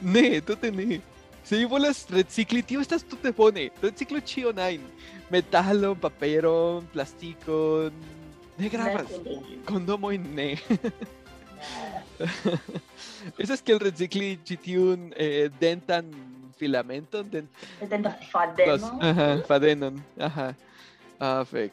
[0.00, 1.00] ne tute ne.
[1.44, 3.68] Se vi volas recikli, tio estas tute bone.
[3.82, 4.80] Reciklu ĉion ajn.
[5.30, 7.92] Metalon, paperon, plastikon.
[8.58, 9.10] Ne gravas.
[9.66, 10.56] Kondomojn ne.
[13.38, 16.10] Esas que el recicli gitiun eh, dentan
[16.58, 17.48] filamenton den
[17.80, 18.80] dentan fadenon.
[18.80, 20.04] Los, aha, fadenon.
[20.18, 20.54] Aha.
[21.20, 21.72] Ah, fek.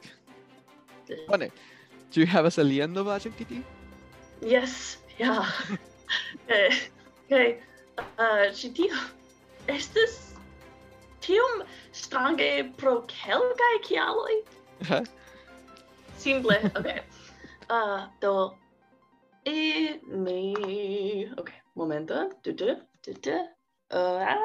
[1.28, 1.52] Bone.
[2.12, 3.63] Do you have us alian novaĵon, Kitty?
[4.41, 5.45] Yes, yeah.
[6.47, 6.73] eh,
[7.25, 7.58] okay.
[8.17, 8.95] Ah, uh, ĉi tio
[9.67, 10.15] estis
[11.25, 14.38] tiom strange pro kelkaj kialoj.
[16.17, 17.02] Simple, okay.
[17.69, 18.54] Uh, do
[19.43, 20.54] E mi...
[21.38, 22.30] Ok, momento.
[22.41, 23.36] Tu tu, tu tu.
[23.89, 24.38] Uh, ah,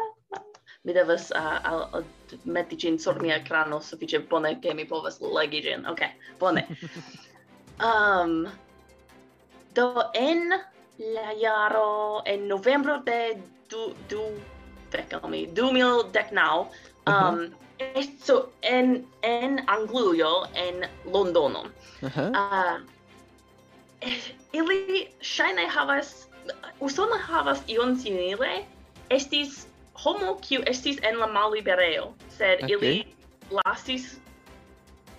[0.84, 2.04] mi devas uh, al, al,
[2.44, 5.86] meti gin sur mia ekrano sufiĉe bone che mi povas legi gin.
[5.86, 6.02] Ok,
[6.38, 6.64] bone.
[7.88, 8.48] um,
[9.74, 10.54] do en
[10.98, 13.36] la jaro, en novembro de
[13.68, 14.22] du, du,
[14.90, 16.70] fecami, du mil dec nau,
[17.06, 17.34] um, mhm.
[17.34, 17.52] uh -huh.
[17.78, 21.64] Esto en en Anglujo en Londono.
[22.02, 22.30] Uh -huh.
[22.30, 22.93] uh,
[24.58, 26.14] ili ŝajne havas
[26.80, 28.64] Usono havas ion simile.
[29.10, 29.66] Estis
[30.04, 32.70] homo kiu estis en la malliberejo, sed Ok.
[32.70, 33.04] ili
[33.50, 34.16] lasis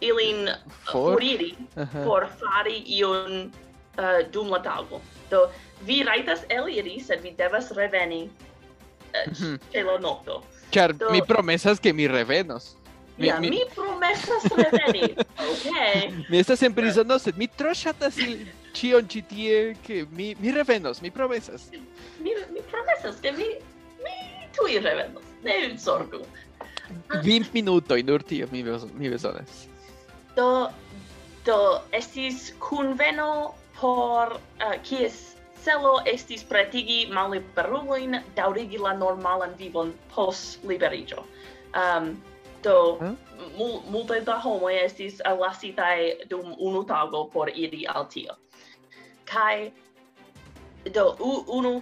[0.01, 0.55] ilin uh,
[0.91, 1.13] For?
[1.13, 2.03] foriri Aha.
[2.05, 3.51] por fari ion
[3.97, 5.01] uh, dum la tago.
[5.31, 5.47] Do
[5.81, 9.55] vi rajtas eliri, sed vi devas reveni uh, Mhm.
[9.73, 10.43] ĉe la nokto.
[10.71, 12.75] Ĉar Do- mi promesas ke mi revenos.
[13.17, 15.15] Mi, Ja, mi, mi promesas reveni.
[15.51, 16.25] Okej.
[16.29, 18.17] mi estas en prizono, sed mi tro ŝatas
[18.75, 21.69] cion ĉi tie ke mi mi revenos, mi promesas.
[22.19, 23.47] Mi mi promesas ke mi
[24.05, 24.15] mi
[24.57, 25.23] tuj revenos.
[25.43, 26.23] Ne zorgu.
[27.09, 28.63] 20 minutoj nur tio mi
[28.97, 29.67] mi bezonas.
[30.35, 30.69] Do
[31.45, 35.35] do estis kunveno por uh, kies
[35.65, 41.23] celo estis pretigi malliberulojn daŭrigi la normalan vivon post liberiĝo.
[41.75, 42.15] Um,
[42.63, 43.17] do hmm?
[43.91, 48.37] multe da homoj estis lasitaj dum unu tago por iri al tio
[49.25, 49.71] kai
[50.93, 51.15] do
[51.47, 51.81] unu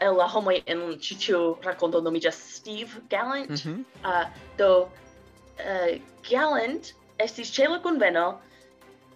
[0.00, 3.50] el la homoj en ĉi tiu rakonto nomiĝas Steve Gallant.
[3.50, 3.84] Mm -hmm.
[4.04, 4.26] uh,
[4.58, 8.40] do uh, Gallant estis ĉe la kunveno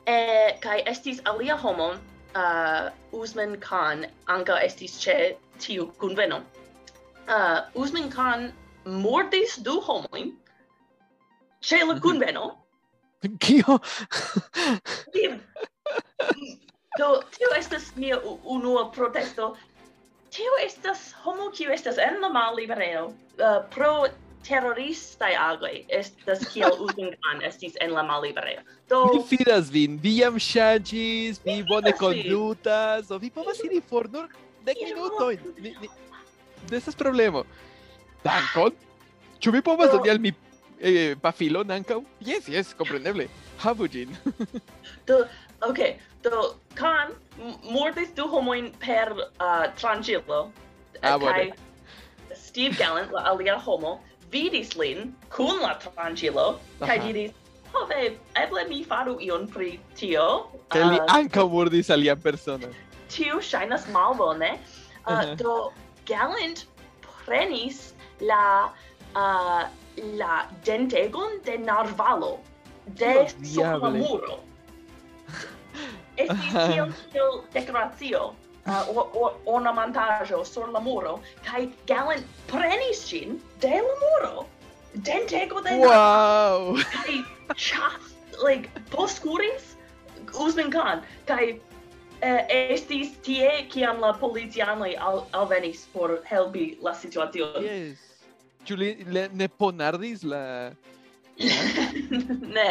[0.07, 1.91] eh, kaj estis alia homo,
[2.35, 6.41] uh, Usman Khan, ankaŭ estis ĉe tiu kunveno.
[7.29, 8.53] Uh, Usman Khan
[8.85, 10.33] mortis du homojn
[11.61, 12.03] ĉe la mhm.
[12.03, 12.57] kunveno.
[13.39, 13.79] Kio?
[17.01, 19.55] Do, tio estas mia unua protesto.
[20.31, 23.07] Tio estas homo kiu estas en la mallibereo.
[23.41, 23.93] Uh, pro
[24.45, 28.61] terroristai agoi estas kiel Uzingan estis en la mallibereo.
[28.89, 29.01] Do...
[29.15, 34.29] Mi fidas vin, vi jam ŝanĝis, vi bone kondutas, do vi povas iri for nur
[34.69, 35.51] dek minutojn.
[35.59, 35.75] ni...
[35.81, 35.91] mi...
[36.71, 37.47] Estas problemo.
[38.25, 38.77] Dankon!
[39.41, 42.03] Ĉu vi povas doni al mi eh, eh, pafilon ankaŭ?
[42.29, 43.31] Jes, jes, kompreneble.
[43.65, 44.13] Havu ĝin.
[45.09, 45.25] do,
[45.65, 47.15] okay do can
[47.65, 50.53] mortis du homoin per uh, tranquilo
[51.03, 51.53] ah, kai
[52.35, 57.33] Steve Gallant la alia homo vidis lin kun la tranquilo kai diris
[57.73, 60.51] Hove, eble mi faru ion pri tio.
[60.75, 62.73] Ke li uh, ankaŭ mordis alian personon.
[63.15, 64.49] Tiu ŝajnas malbone.
[65.05, 65.37] Ah, uh, uh -huh.
[65.39, 65.73] Do
[66.11, 66.67] Gallant
[67.25, 68.73] prenis la
[69.15, 69.63] uh,
[70.23, 72.39] la dentegon de narvalo
[72.87, 74.41] de oh, sopra muro
[76.25, 78.35] estis tiel kiel decoratio,
[78.67, 84.47] uh, or, or, ornamentajo sur la muro, kai Gallant prenis gin de la muro,
[85.03, 86.77] dentego de Wow!
[86.93, 87.25] Kai
[87.57, 89.77] chas, like, poscuris,
[90.39, 91.61] Usman Khan, kai
[92.23, 97.65] uh, eh, estis tie kiam la polizianoj al, alvenis por helpi la situacion.
[97.65, 97.99] Yes.
[98.69, 98.91] Ĉu li
[99.33, 100.45] ne ponardis la...
[102.57, 102.69] ne,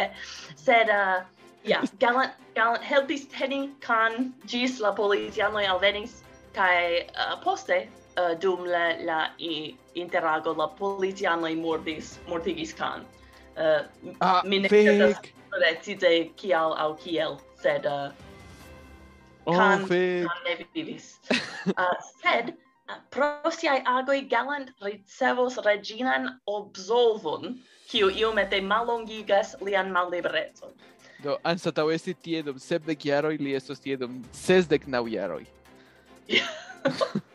[0.56, 0.88] sed...
[0.88, 1.26] Uh,
[1.64, 6.22] yeah, gallant, gallant, helpis teni can gis la polizianoi alvenis,
[6.54, 13.04] kai uh, poste, uh, dum la, la i, interago, la polizianoi mordis, mortigis can.
[13.56, 13.82] Uh,
[14.20, 15.18] ah, mi ne certas
[15.50, 18.10] precise kial au kiel, sed uh,
[19.46, 20.26] oh, can, fake.
[20.26, 21.18] can ne vivis.
[21.76, 22.54] uh, sed,
[22.88, 27.58] uh, pro siai agoi galant ricevos reginan absolvon,
[27.90, 30.72] kiu iomete malongigas lian mallibrezon.
[31.24, 35.44] Do, anstataŭ esti tie dum sepdek jaroj, li estos tie dum sesdek naŭ jaroj.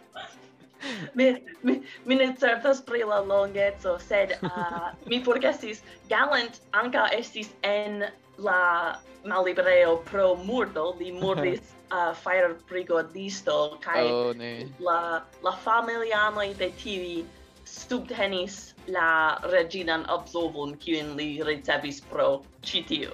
[1.18, 1.28] mi,
[1.62, 8.06] mi, mi ne certas pri la longezo, sed uh, mi forgesis, Galant anca estis en
[8.38, 14.68] la malibreo pro murdo, li murdis ah, uh, fire brigadisto, kai oh, ne.
[14.80, 17.26] la, la familianoi de tivi
[17.66, 23.14] subtenis la reginan absolvon, kiun li ricevis pro citio.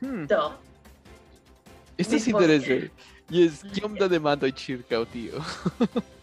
[0.00, 0.26] Hmm.
[1.96, 2.90] Esto es interesante.
[3.30, 5.32] Y es, ¿qué onda de Mando y Chirca, tío?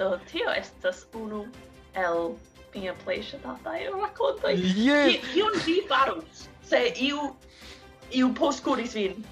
[0.00, 1.46] Então, tio, estas unu
[1.92, 2.34] el
[2.74, 5.20] minha playstation eu racconto yes.
[5.20, 6.24] que eu vi faru
[6.62, 7.36] se eu
[8.10, 9.22] eu postcuris vin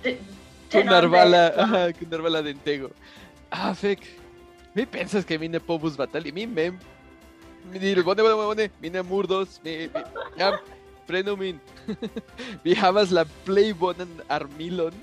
[0.71, 2.91] con narvala ah, con narvala de entego.
[3.51, 4.01] Ah fec
[4.75, 6.79] mi pensas que mine povus batali mi mem.
[7.73, 10.03] Mi diru bone bone bone murdos mi, mi
[11.09, 11.61] prenu min.
[12.65, 14.95] vi havas la plej bonan armilon.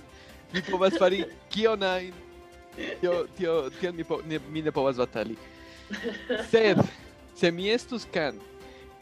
[0.54, 2.14] Mi povas fari kion ajn.
[2.76, 5.38] Tio, tio, tion mi, po, ne, mi ne povas batali.
[6.50, 6.82] Sed,
[7.36, 8.40] se mi estus can,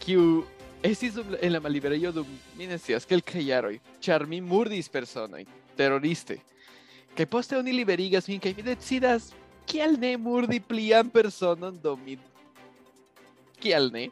[0.01, 0.43] kiu
[0.83, 5.47] estis en la malliberejo dum, mi ne scias, kelkaj jaroj, ĉar mi murdis personojn,
[5.79, 6.39] teroriste.
[7.17, 9.31] Kaj poste oni liberigas min, kaj mi decidas,
[9.69, 12.17] kial ne murdi plian personon do mi...
[13.63, 14.09] Kial ne?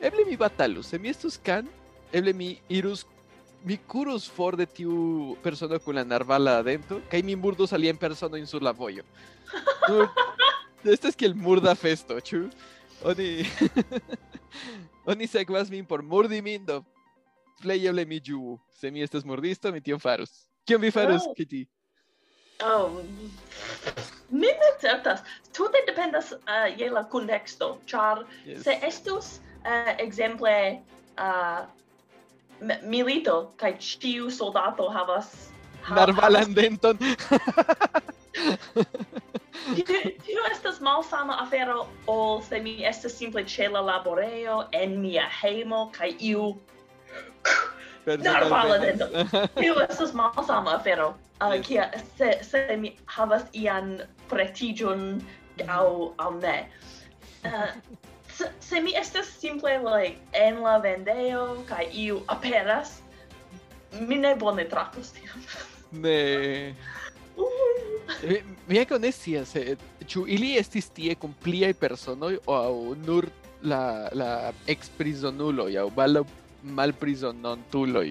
[0.00, 1.12] Eble mi batalus, se mi
[1.44, 1.68] can,
[2.12, 3.04] eble mi irus
[3.64, 8.46] mi curus for de tiu persono kun la narvala adentro, kaj mi murdus alian personojn
[8.46, 9.02] sur la vojo.
[9.88, 10.08] Nur,
[10.84, 12.44] Este es kiel murda festo, ĉu?
[13.04, 13.44] Oni
[15.10, 16.82] Oni sekvas min por murdi min, do
[17.62, 18.58] plej eble mi ĝuu.
[18.78, 20.30] Se mi estas murdisto, mi tion farus.
[20.66, 21.34] Kion vi farus, Oh.
[21.34, 21.64] Kitty?
[22.62, 23.00] Oh,
[24.30, 25.20] mi ne certas.
[25.54, 28.62] Tute dependas uh, je la contexto, char Yes.
[28.64, 30.80] se estus uh, exemple
[31.18, 31.68] uh, m-
[32.82, 35.30] milito kaj ĉiu soldato havas
[35.82, 36.98] ha, narvalan denton.
[40.24, 45.90] Tio estas malsama afero ol se mi estas simple ĉe la laborejo en mia hejmo
[45.94, 46.56] kaj iu
[48.06, 49.08] narvala dento.
[49.58, 51.14] Tio estas malsama afero.
[51.40, 51.60] Uh, yes.
[51.60, 55.22] Ah, kia, se, se mi havas ian pretigion
[55.68, 56.68] au, au ne.
[57.44, 57.70] Uh,
[58.60, 62.98] se mi estas simple like en la vendeo kaj iu aperas,
[64.00, 65.44] mi ne bone tratos tion.
[65.92, 66.74] Ne.
[67.36, 67.88] Uhuh.
[68.28, 69.54] Mi, mi ne scias,
[70.06, 73.28] ĉu ili estis tie kun pliaj personoj aŭ nur
[73.62, 76.24] la la eksprizonuloj aŭ baldaŭ
[76.62, 78.08] malprizonantuloj?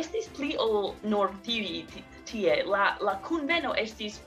[0.00, 1.82] estis pli ol nur tivi
[2.30, 2.62] tie.
[2.66, 4.20] La la kunveno estis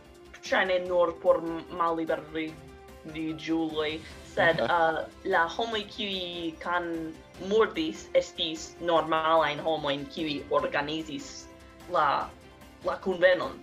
[0.45, 1.41] ĉane nur por
[1.80, 4.00] malliberigi giuloi
[4.36, 6.89] sed uh, la homoj kiuj kan
[7.52, 11.32] murdis estis normalajn homojn kiuj organizis
[11.91, 12.30] la
[12.86, 13.56] la convenon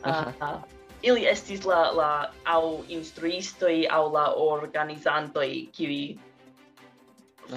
[0.00, 0.62] Uh, uh,
[1.02, 6.16] ili estis la la au instruistoj aŭ la organizantoj kiuj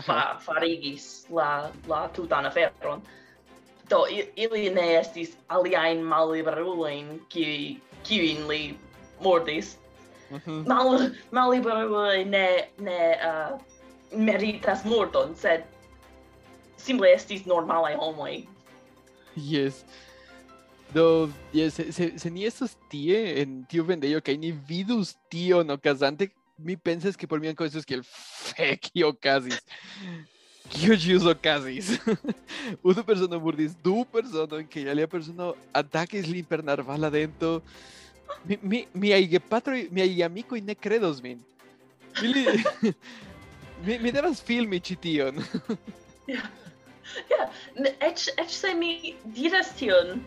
[0.03, 3.03] fa, farigis la la tutan aferon.
[3.89, 4.03] Do
[4.35, 8.61] ili ne estis aliajn malliberulojn kiuj kiujn li
[9.23, 9.77] mordis
[10.33, 10.63] Mhm.
[10.67, 12.47] Mal malliberuloj ne
[12.81, 13.59] ne uh,
[14.17, 15.65] meritas mordon, sed
[16.77, 18.43] simple estis normalaj homoj.
[19.35, 19.83] Yes.
[20.93, 26.29] Do, yes, se, se, ni estos tie en tiu vendejo kaj ni vidus tion okazante,
[26.57, 29.57] mi pensas que por mi ankaŭ estus kiel fek kio okazis.
[30.73, 31.95] Kio ĵus okazis?
[32.85, 37.57] Unu persono murdis du personojn kaj alia persono atakis lin per narvala dento.
[38.45, 41.39] Mi, mi, miai gepatroi, miai amicoi ne credos min.
[42.21, 42.45] Ili...
[43.85, 45.43] mi, mi devas filmi ĉi tion.
[46.27, 46.39] Ja,
[47.27, 47.45] ja.
[48.07, 50.21] eĉ eĉ se mi diras tion,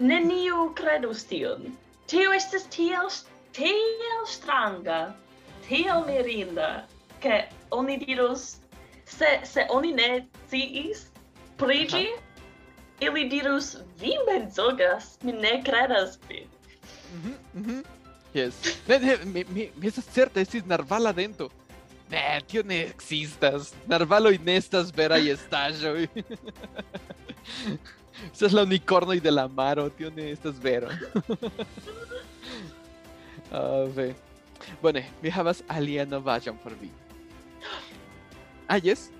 [0.00, 1.66] neniu kredus tion.
[2.08, 3.10] Tio estas tiel
[3.52, 5.00] tiel stranga,
[5.66, 6.86] tiel mirinda,
[7.20, 8.46] ke oni dirus
[9.04, 10.10] se se oni ne
[10.48, 11.04] ciis
[11.60, 11.84] pri
[13.00, 16.46] ili dirus vi mensogas, mi ne credas vi
[17.12, 17.41] Mm -hmm.
[17.54, 17.82] Mhm.
[18.34, 18.54] Yes.
[18.88, 21.50] Ne, ne, mi, mi, mi estas certa, estis narvala dento.
[22.10, 23.74] Ne, tio ne existas.
[23.86, 26.06] Narvaloj ne estas veraj estaĵoj.
[28.22, 30.90] Estas la unicornoj de la maro, tio ne estas vero.
[33.52, 34.14] Ah, ve.
[34.80, 36.88] Bone, mi havas alia novaĵon por vi.
[38.66, 39.10] Ah, yes?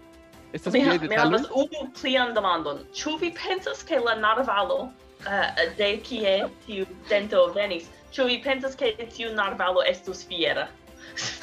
[0.52, 5.60] Estas mi, ha, mi havas unu plian demandon ĉu vi pensas ke la narvalo uh,
[5.76, 6.32] de kie
[6.64, 10.68] tiu dento venis ĉu vi pensas ke tiu narvalo estus fiera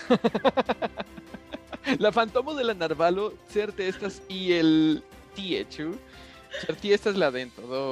[2.03, 5.01] la fantomo de la narvalo certe estas iel
[5.35, 5.91] tie, ĉu?
[6.63, 7.83] Ĉar tie estas la dento, do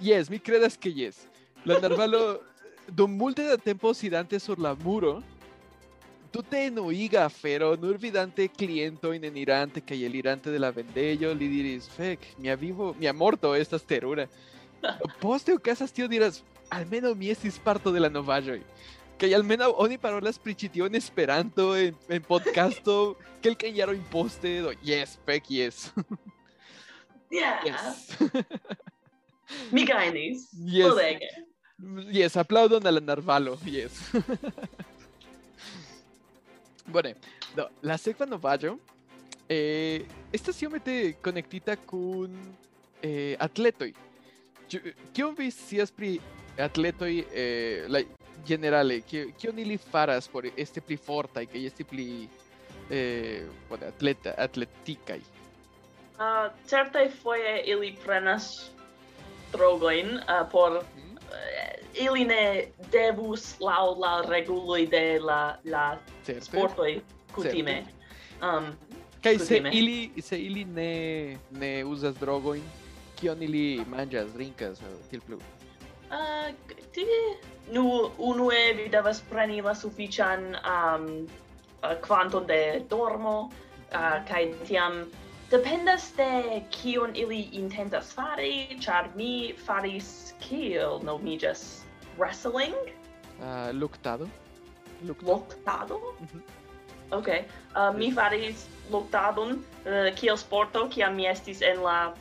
[0.00, 1.26] Yes, mi credas que yes.
[1.64, 2.40] La narvalo
[2.88, 5.22] dum multe da tempo sidante sur la muro,
[6.30, 12.26] tute enuiga afero, nur vidante clientojn enirante kaj elirante de la vendejo, li diris, fek,
[12.38, 14.28] mia vivo, mia morto estas terura.
[15.22, 18.60] Poste okazas tio diras, almenaŭ mi estis parto de la novaĵoj.
[19.20, 23.14] Kaj almenaŭ oni parolas pri ĉi tio en Esperanto, en, en podcasto,
[23.44, 25.92] kelkajn jarojn poste, do yes, fek, yes.
[27.32, 27.64] yeah.
[27.64, 28.16] yes.
[29.74, 30.92] mi gajnis Yes.
[32.08, 33.92] Yes, aplaudon a la narvalo, yes.
[36.92, 37.14] Bone,
[37.56, 38.76] do, la sekva novaĵo
[39.48, 40.02] eh,
[40.32, 42.34] estas iomete konektita kun
[43.02, 43.92] eh, atletoj.
[45.14, 46.18] Kion vi scias pri
[46.56, 48.02] atletoi eh, la
[48.44, 52.28] generale che che oni faras por este pli forta e che este pli
[52.88, 55.20] eh bueno, atleta atletica uh,
[56.18, 58.70] ah, certa foje ili prenas
[59.52, 61.16] drogoin uh, ah, por mm.
[61.16, 66.44] uh, ili ne devus laŭ la reguloj de la la Certe.
[66.44, 67.00] sportoj
[67.32, 67.84] kutime.
[68.42, 68.72] Um,
[69.22, 72.62] kaj se ili se ili ne ne uzas drogoin
[73.16, 74.80] kion ili manĝas drinkas
[75.10, 75.40] tiel plu?
[76.10, 76.50] Ah, uh,
[76.94, 77.36] tie
[77.72, 81.26] nu unue vi devas preni la sufician um,
[81.82, 83.50] ah, quanto de dormo
[83.92, 85.10] ah, uh, kai tiam
[85.50, 91.86] dependas de kion ili intentas fari char mi faris kiel no mi just
[92.18, 92.74] wrestling?
[93.40, 94.28] Uh, luktado
[95.02, 96.42] luktado mm -hmm.
[97.18, 97.44] okay
[97.76, 99.50] uh, mi faris luktadon
[99.86, 102.14] uh, eh, kiel sporto kiam mi estis en la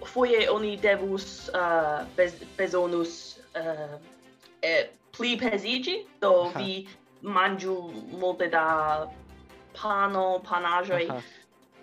[0.02, 3.98] o foje oni devus uh, bez, bezonus uh,
[4.62, 6.88] e, pli pesigi, do vi
[7.22, 9.06] manju multe da
[9.74, 11.22] pano, panajo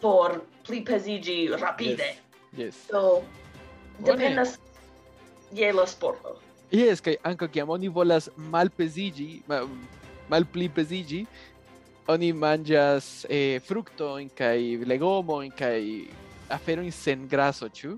[0.02, 2.16] por pli pesigi rapide.
[2.52, 2.60] Yes.
[2.60, 2.88] yes.
[2.91, 3.24] Do,
[4.00, 4.60] dependas
[5.52, 6.39] je la sporto.
[6.72, 9.43] Yes, kai anka kiam oni volas malpezigi,
[10.30, 11.26] mal pli pesigi,
[12.08, 15.80] oni manĝas eh, fruktojn kaj legomojn kaj
[16.53, 17.95] aferojn sen graso, ĉu?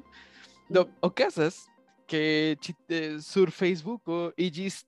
[0.70, 1.66] Do okazas
[2.08, 2.76] ke ĉi
[3.24, 4.84] sur Facebooko iĝis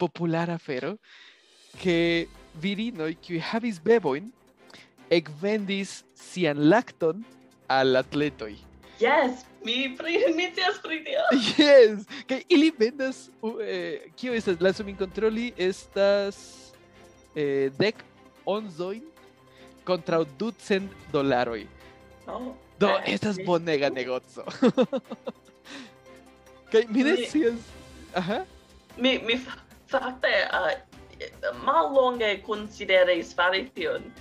[0.00, 0.96] populara afero
[1.82, 2.26] ke
[2.62, 4.30] virinoj kiuj havis bebojn
[5.12, 7.24] ekvendis sian lakton
[7.68, 8.54] al atletoj.
[9.00, 9.88] yes mi
[10.36, 11.22] mi scias pri tio
[11.58, 16.61] Yes, que ili vendas uh, eh, kio estas la min kontroli estas
[17.34, 18.04] eh, dec
[18.44, 19.02] onzoin
[19.84, 21.66] contra ducent dolaroi.
[22.26, 23.94] Oh, Do, eh, estas eh, bonega uh.
[23.94, 24.44] negozo.
[26.72, 27.60] Kaj mi ne scias...
[28.14, 28.44] Aha?
[28.96, 29.56] Mi, mi fa,
[29.88, 30.72] fakte uh,
[31.64, 34.02] mallonge consideris fari tion.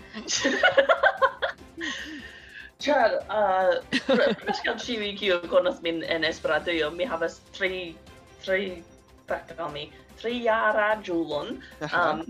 [2.81, 3.73] Ĉar uh,
[4.41, 7.95] preskaŭ ĉiuj kiu konas min en Esperantujo, mi havas tri
[8.41, 8.81] tri
[9.29, 9.89] fakte mi
[10.21, 11.59] tri jara ĝulon.
[11.89, 12.25] Um,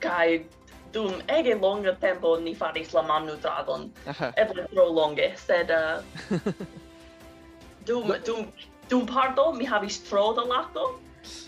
[0.00, 0.44] kaj
[0.92, 4.32] dum ege longa tempo ni faris la mamnutradon, aha.
[4.36, 6.02] eble tro longe, sed uh,
[7.86, 8.46] dum dum
[8.88, 10.98] dum parto mi havis tro da lakto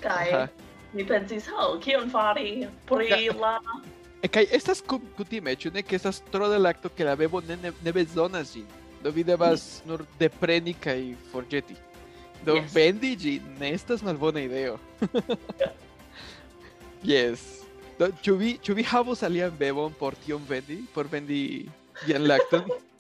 [0.03, 0.48] kaj
[0.92, 3.59] mi pensis, "Ho, kion fari pri la
[4.22, 7.40] Eh, Kaj estas ku- kutime, ĉu ne, ke estas tro de lakto ke la bebo
[7.40, 8.66] ne, ne, ne bezonas ĝin.
[9.03, 11.74] Do vi devas nur depreni kaj forĵeti.
[12.44, 12.70] Do Yes.
[12.74, 14.76] vendi ĝin ne estas malbona ideo.
[17.03, 17.64] yes.
[18.22, 21.68] Chubby, Chubby Jabo salía en Bebon por Tion Bendy, por Bendy
[22.07, 22.64] y en Lacton.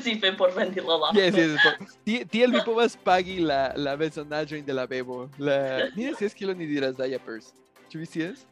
[0.00, 1.12] Sí, fue por Bendy Rola.
[1.12, 2.26] Yes, yes, por...
[2.28, 5.30] Tiel mi povas pagi la, la personaggio de la Bebo.
[5.38, 5.90] La...
[5.94, 7.54] Mira si es que lo ni dirás diapers.
[7.88, 8.46] Chubby si es?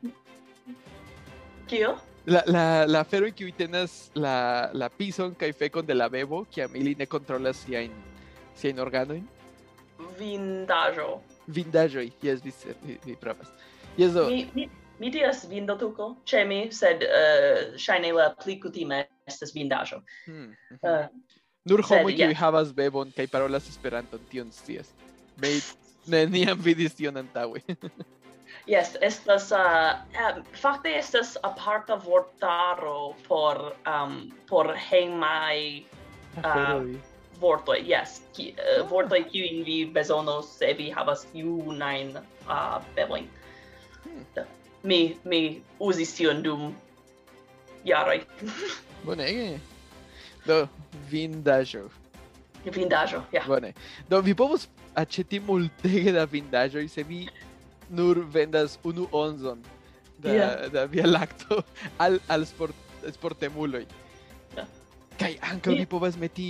[1.66, 1.96] Kio?
[2.24, 6.08] La, la, la fero en que tenas la, la pison que fe con de la
[6.08, 7.90] Bebo, que a mí ne controlas si hay,
[8.54, 9.28] si hay organoin.
[10.16, 11.20] Vindajo.
[11.48, 13.52] Vindajo, yes, vi, vi, vi pravas.
[13.96, 14.28] Yes, do.
[14.30, 14.70] Mi, mi...
[14.98, 20.00] Mi diras vindotuko, ĉe mi, sed uh, ŝajne la pli kutime estas vindaĵo.
[20.26, 20.52] Hmm.
[20.80, 21.06] Uh,
[21.64, 22.38] Nur homoj kiuj yeah.
[22.38, 24.92] havas bebon kaj parolas Esperanton, tion scias.
[25.40, 25.56] Mei
[26.06, 27.62] neniam vidis tion antaŭe.
[28.74, 35.82] yes, estas uh, um, fakte estas aparta vortaro por um, por hejmaj
[36.44, 36.84] uh,
[37.40, 37.80] vortoj.
[37.88, 43.26] Yes, ki, uh, vortoj kiujn vi bezonos se vi havas junajn uh, bebojn.
[44.04, 44.54] Hmm
[44.84, 46.74] mi, mi usis tion dum
[47.84, 48.20] jaroj.
[49.04, 49.58] Bonege.
[50.46, 50.68] Do,
[51.10, 51.88] vindajo.
[52.64, 53.40] Vindajo, ja.
[53.40, 53.48] Yeah.
[53.48, 53.72] Bone.
[54.08, 57.26] Do, vi povos aĉeti multege da vindajo, se vi
[57.90, 59.60] nur vendas unu onzon
[60.18, 60.70] da, yeah.
[60.72, 61.62] da via lacto
[61.98, 62.74] al, al sport,
[63.12, 63.86] sportemuloi.
[64.54, 64.68] Yeah.
[65.18, 65.80] Kai anche yeah.
[65.80, 66.48] vi povas meti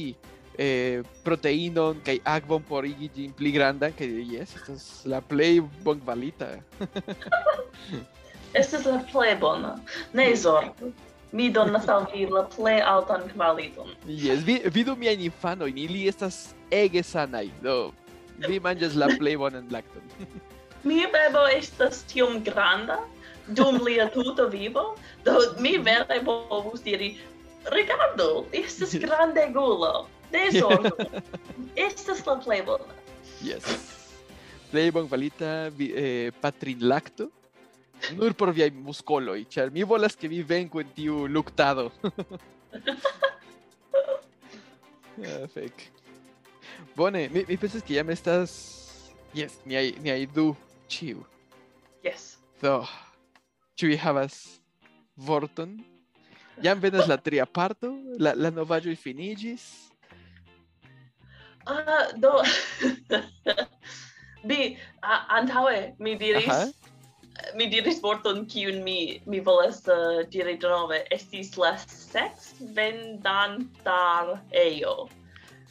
[0.59, 6.51] eh, proteinon kai akvon por igi ĝin pli grandan kaj jes estas la plej bonkvalita
[8.55, 9.75] Estas la plej bona.
[10.13, 10.37] Ne mm.
[10.37, 10.93] zorgu.
[11.35, 13.91] Mi donas al vi la plej altan kvaliton.
[14.07, 17.51] Jes, vi vidu miajn infanojn, ili estas ege sanaj.
[17.63, 17.91] Do
[18.47, 20.03] vi manĝas la plej bonan lakton.
[20.89, 23.01] Mia bebo estas tiom granda
[23.47, 24.95] dum lia tuta vivo,
[25.25, 27.17] do mi vere povus diri
[27.73, 30.07] rigardu, estas grande gulo.
[30.33, 30.91] Ne zorgu.
[31.77, 32.95] estas la plej bona.
[33.43, 33.65] Yes.
[34.71, 37.31] Plej bonkvalita eh, patrinlakto
[38.13, 41.91] Nur por viaj muskoloj, ĉar mi volas ke vi venku en tiu luktado.
[45.25, 45.87] ah, fek.
[46.97, 48.51] Bone, mi, mi pensas ke jam estas...
[49.35, 50.53] Yes, niaj, niaj du
[50.87, 51.25] ĉiu.
[52.05, 52.37] Yes.
[52.63, 52.85] Do,
[53.75, 54.61] ĉu vi havas
[55.17, 55.81] vorton?
[56.63, 57.91] Jam venas la tria parto?
[58.21, 59.65] La, la novaĵoj finiĝis?
[61.67, 62.43] Ah, do
[64.45, 66.67] mi uh, antaŭe mi diris Aha.
[67.55, 75.09] Mi diris vorton kiun mi mi volas uh, diri denove estis la sex vendantarejo.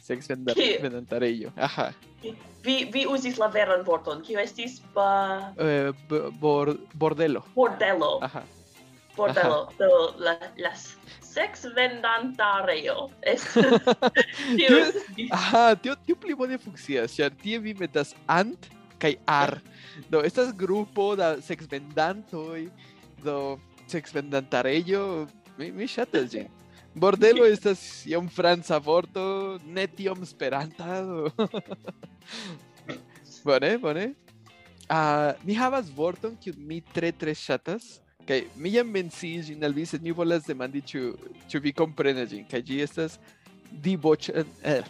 [0.00, 1.52] Sex venda- Ki- vendantarejo.
[1.56, 1.92] Aha.
[2.64, 7.42] Vi vi uzis la veran vorton kiu estis ba Eh, b- bor, bordelo.
[7.54, 8.18] bordello.
[8.22, 8.42] Aha.
[9.16, 9.68] Bordello.
[9.78, 13.10] Do la las sex vendantarejo
[14.56, 14.92] Tio,
[15.30, 19.60] aha, tio, tio pli bone funkcias, ĉar tie vi metas ant kaj ar.
[20.10, 22.68] Do estas grupo da sexvendantoj,
[23.22, 25.26] do sexvendantarejo,
[25.58, 26.48] mi, mi ŝatas ĝin.
[26.94, 30.94] Bordelo estas iom franca vorto, ne tiom esperanta.
[33.44, 34.14] Bone, bone.
[34.88, 38.00] Ah, mi havas vorton kiun mi tre tre ŝatas.
[38.24, 41.12] Kaj mi jam menciis ĝin al vi, sed mi volas demandi ĉu
[41.52, 42.46] ĉu vi komprenas ĝin.
[42.48, 43.18] Kaj ĝi estas
[43.84, 44.84] Dibochan, eh,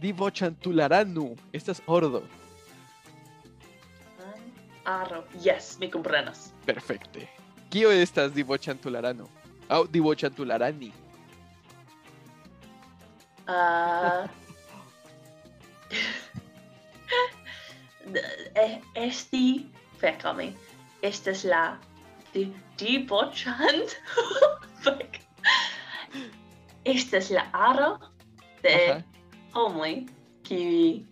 [0.00, 1.36] Divo Chantularanu.
[1.52, 2.22] Este es Ordo.
[4.84, 5.24] Arrow.
[5.42, 6.54] Yes, me compranas.
[6.64, 7.18] Perfecto.
[7.70, 9.28] ¿Qué estas Divo Chantularanu?
[9.68, 10.92] Oh, Divo Chantularani.
[13.48, 14.26] Uh...
[18.94, 19.66] este,
[19.98, 20.54] fíjame,
[21.02, 21.78] esta es la
[22.76, 23.90] Divo Chant.
[26.84, 27.98] esta es la arro
[28.62, 29.02] de
[29.56, 30.06] only
[30.42, 31.04] que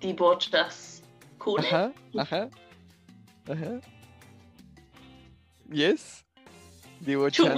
[0.00, 1.02] debochas
[1.38, 1.60] cool.
[1.60, 2.50] Ajá, ajá.
[3.48, 3.80] Ajá.
[5.72, 6.24] Yes.
[7.00, 7.56] Debochas.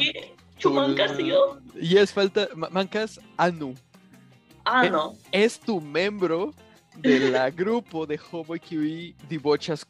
[0.58, 1.60] Chumancas, tío.
[1.74, 2.48] Yes, falta.
[2.54, 3.74] Mancas Anu.
[4.64, 5.18] Ah, eh, anu.
[5.32, 6.52] Es, tu miembro
[6.98, 9.84] del grupo de Homo Kiwi Dibochas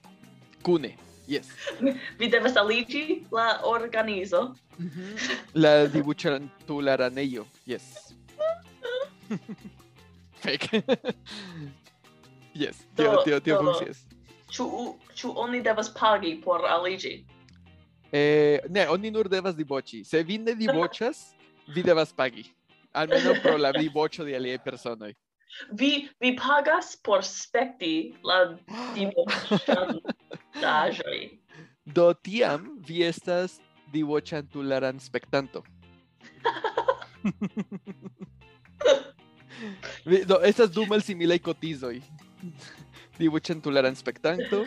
[0.63, 0.97] Cune.
[1.27, 1.49] Yes.
[2.19, 4.55] Mi Saligi la organizo.
[5.53, 7.47] La dibuchan tu laranello.
[7.67, 8.15] Yes.
[10.43, 10.83] fake.
[12.63, 14.05] yes, tio, tio, tio funkcias.
[14.53, 14.65] Ĉu
[15.17, 17.25] ĉu oni devas pagi por aliĝi?
[18.13, 20.05] Eh, ne, oni nur devas diboĉi.
[20.05, 21.35] Se vi ne diboĉas,
[21.75, 22.45] vi devas pagi.
[22.93, 25.15] Almenaŭ pro la diboĉo de aliaj personoj.
[25.81, 28.57] Vi vi pagas por spekti la
[28.97, 30.19] diboĉaĵoj.
[31.97, 33.61] Do tiam vi estas
[33.93, 35.63] diboĉantularan spektanto.
[40.05, 42.01] Vi- Do estas du malsimilaj kotizoj.
[43.19, 44.65] Diboĉantularan spektanto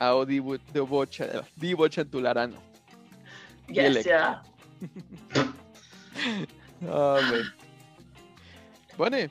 [0.00, 2.56] aŭ dibu- diboĉa- diboĉantularano.
[3.68, 4.10] Yes, Dialekto.
[4.10, 4.42] ja.
[6.88, 7.20] Ah.
[8.98, 9.28] Bone.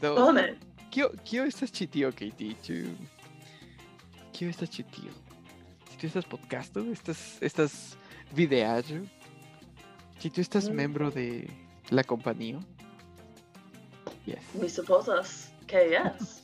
[0.00, 0.54] Bone.
[0.90, 2.54] kio, kio estas ĉi tio, Katie?
[2.62, 2.74] Ĉu...
[4.32, 5.12] Kio estas ĉi tio?
[5.90, 6.84] Ĉi tio estas podcasto?
[6.92, 7.96] Estas, estas
[8.36, 9.00] videaĵo?
[10.20, 10.76] Ĉi tio estas Mm.
[10.76, 11.46] membro de
[11.90, 12.60] la kompanio?
[14.26, 14.42] Yes.
[14.54, 16.42] Mi supposas che yes.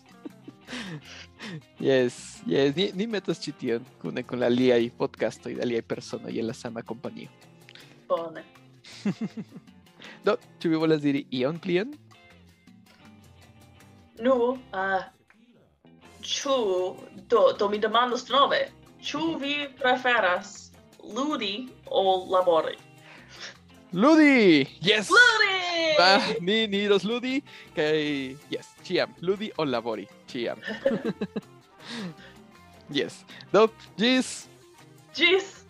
[1.81, 6.47] yes, yes, ni, ni metas ĉi tion kune kun aliaj podcastoj de aliaj personoj en
[6.47, 7.29] la sama kompanio.
[8.09, 8.45] Bone.
[10.27, 11.91] Do, ĉu vi volas diri ion plien?
[14.23, 15.03] Nu, uh,
[16.23, 16.57] ĉu
[17.31, 18.63] do do mi demandas nove.
[19.03, 20.71] Ĉu vi preferas
[21.03, 22.79] ludi o labori?
[23.93, 24.69] Ludi.
[24.81, 25.11] Yes.
[25.11, 25.97] Ludi.
[25.99, 27.43] Va, ni, ni dos Ludi.
[27.75, 28.75] Que, yes.
[28.83, 29.15] Chiam.
[29.21, 30.09] Ludi o labori.
[30.27, 30.59] Chiam.
[32.91, 33.25] yes.
[33.53, 33.73] Dop.
[33.97, 34.49] Gis.
[35.15, 35.63] Gis.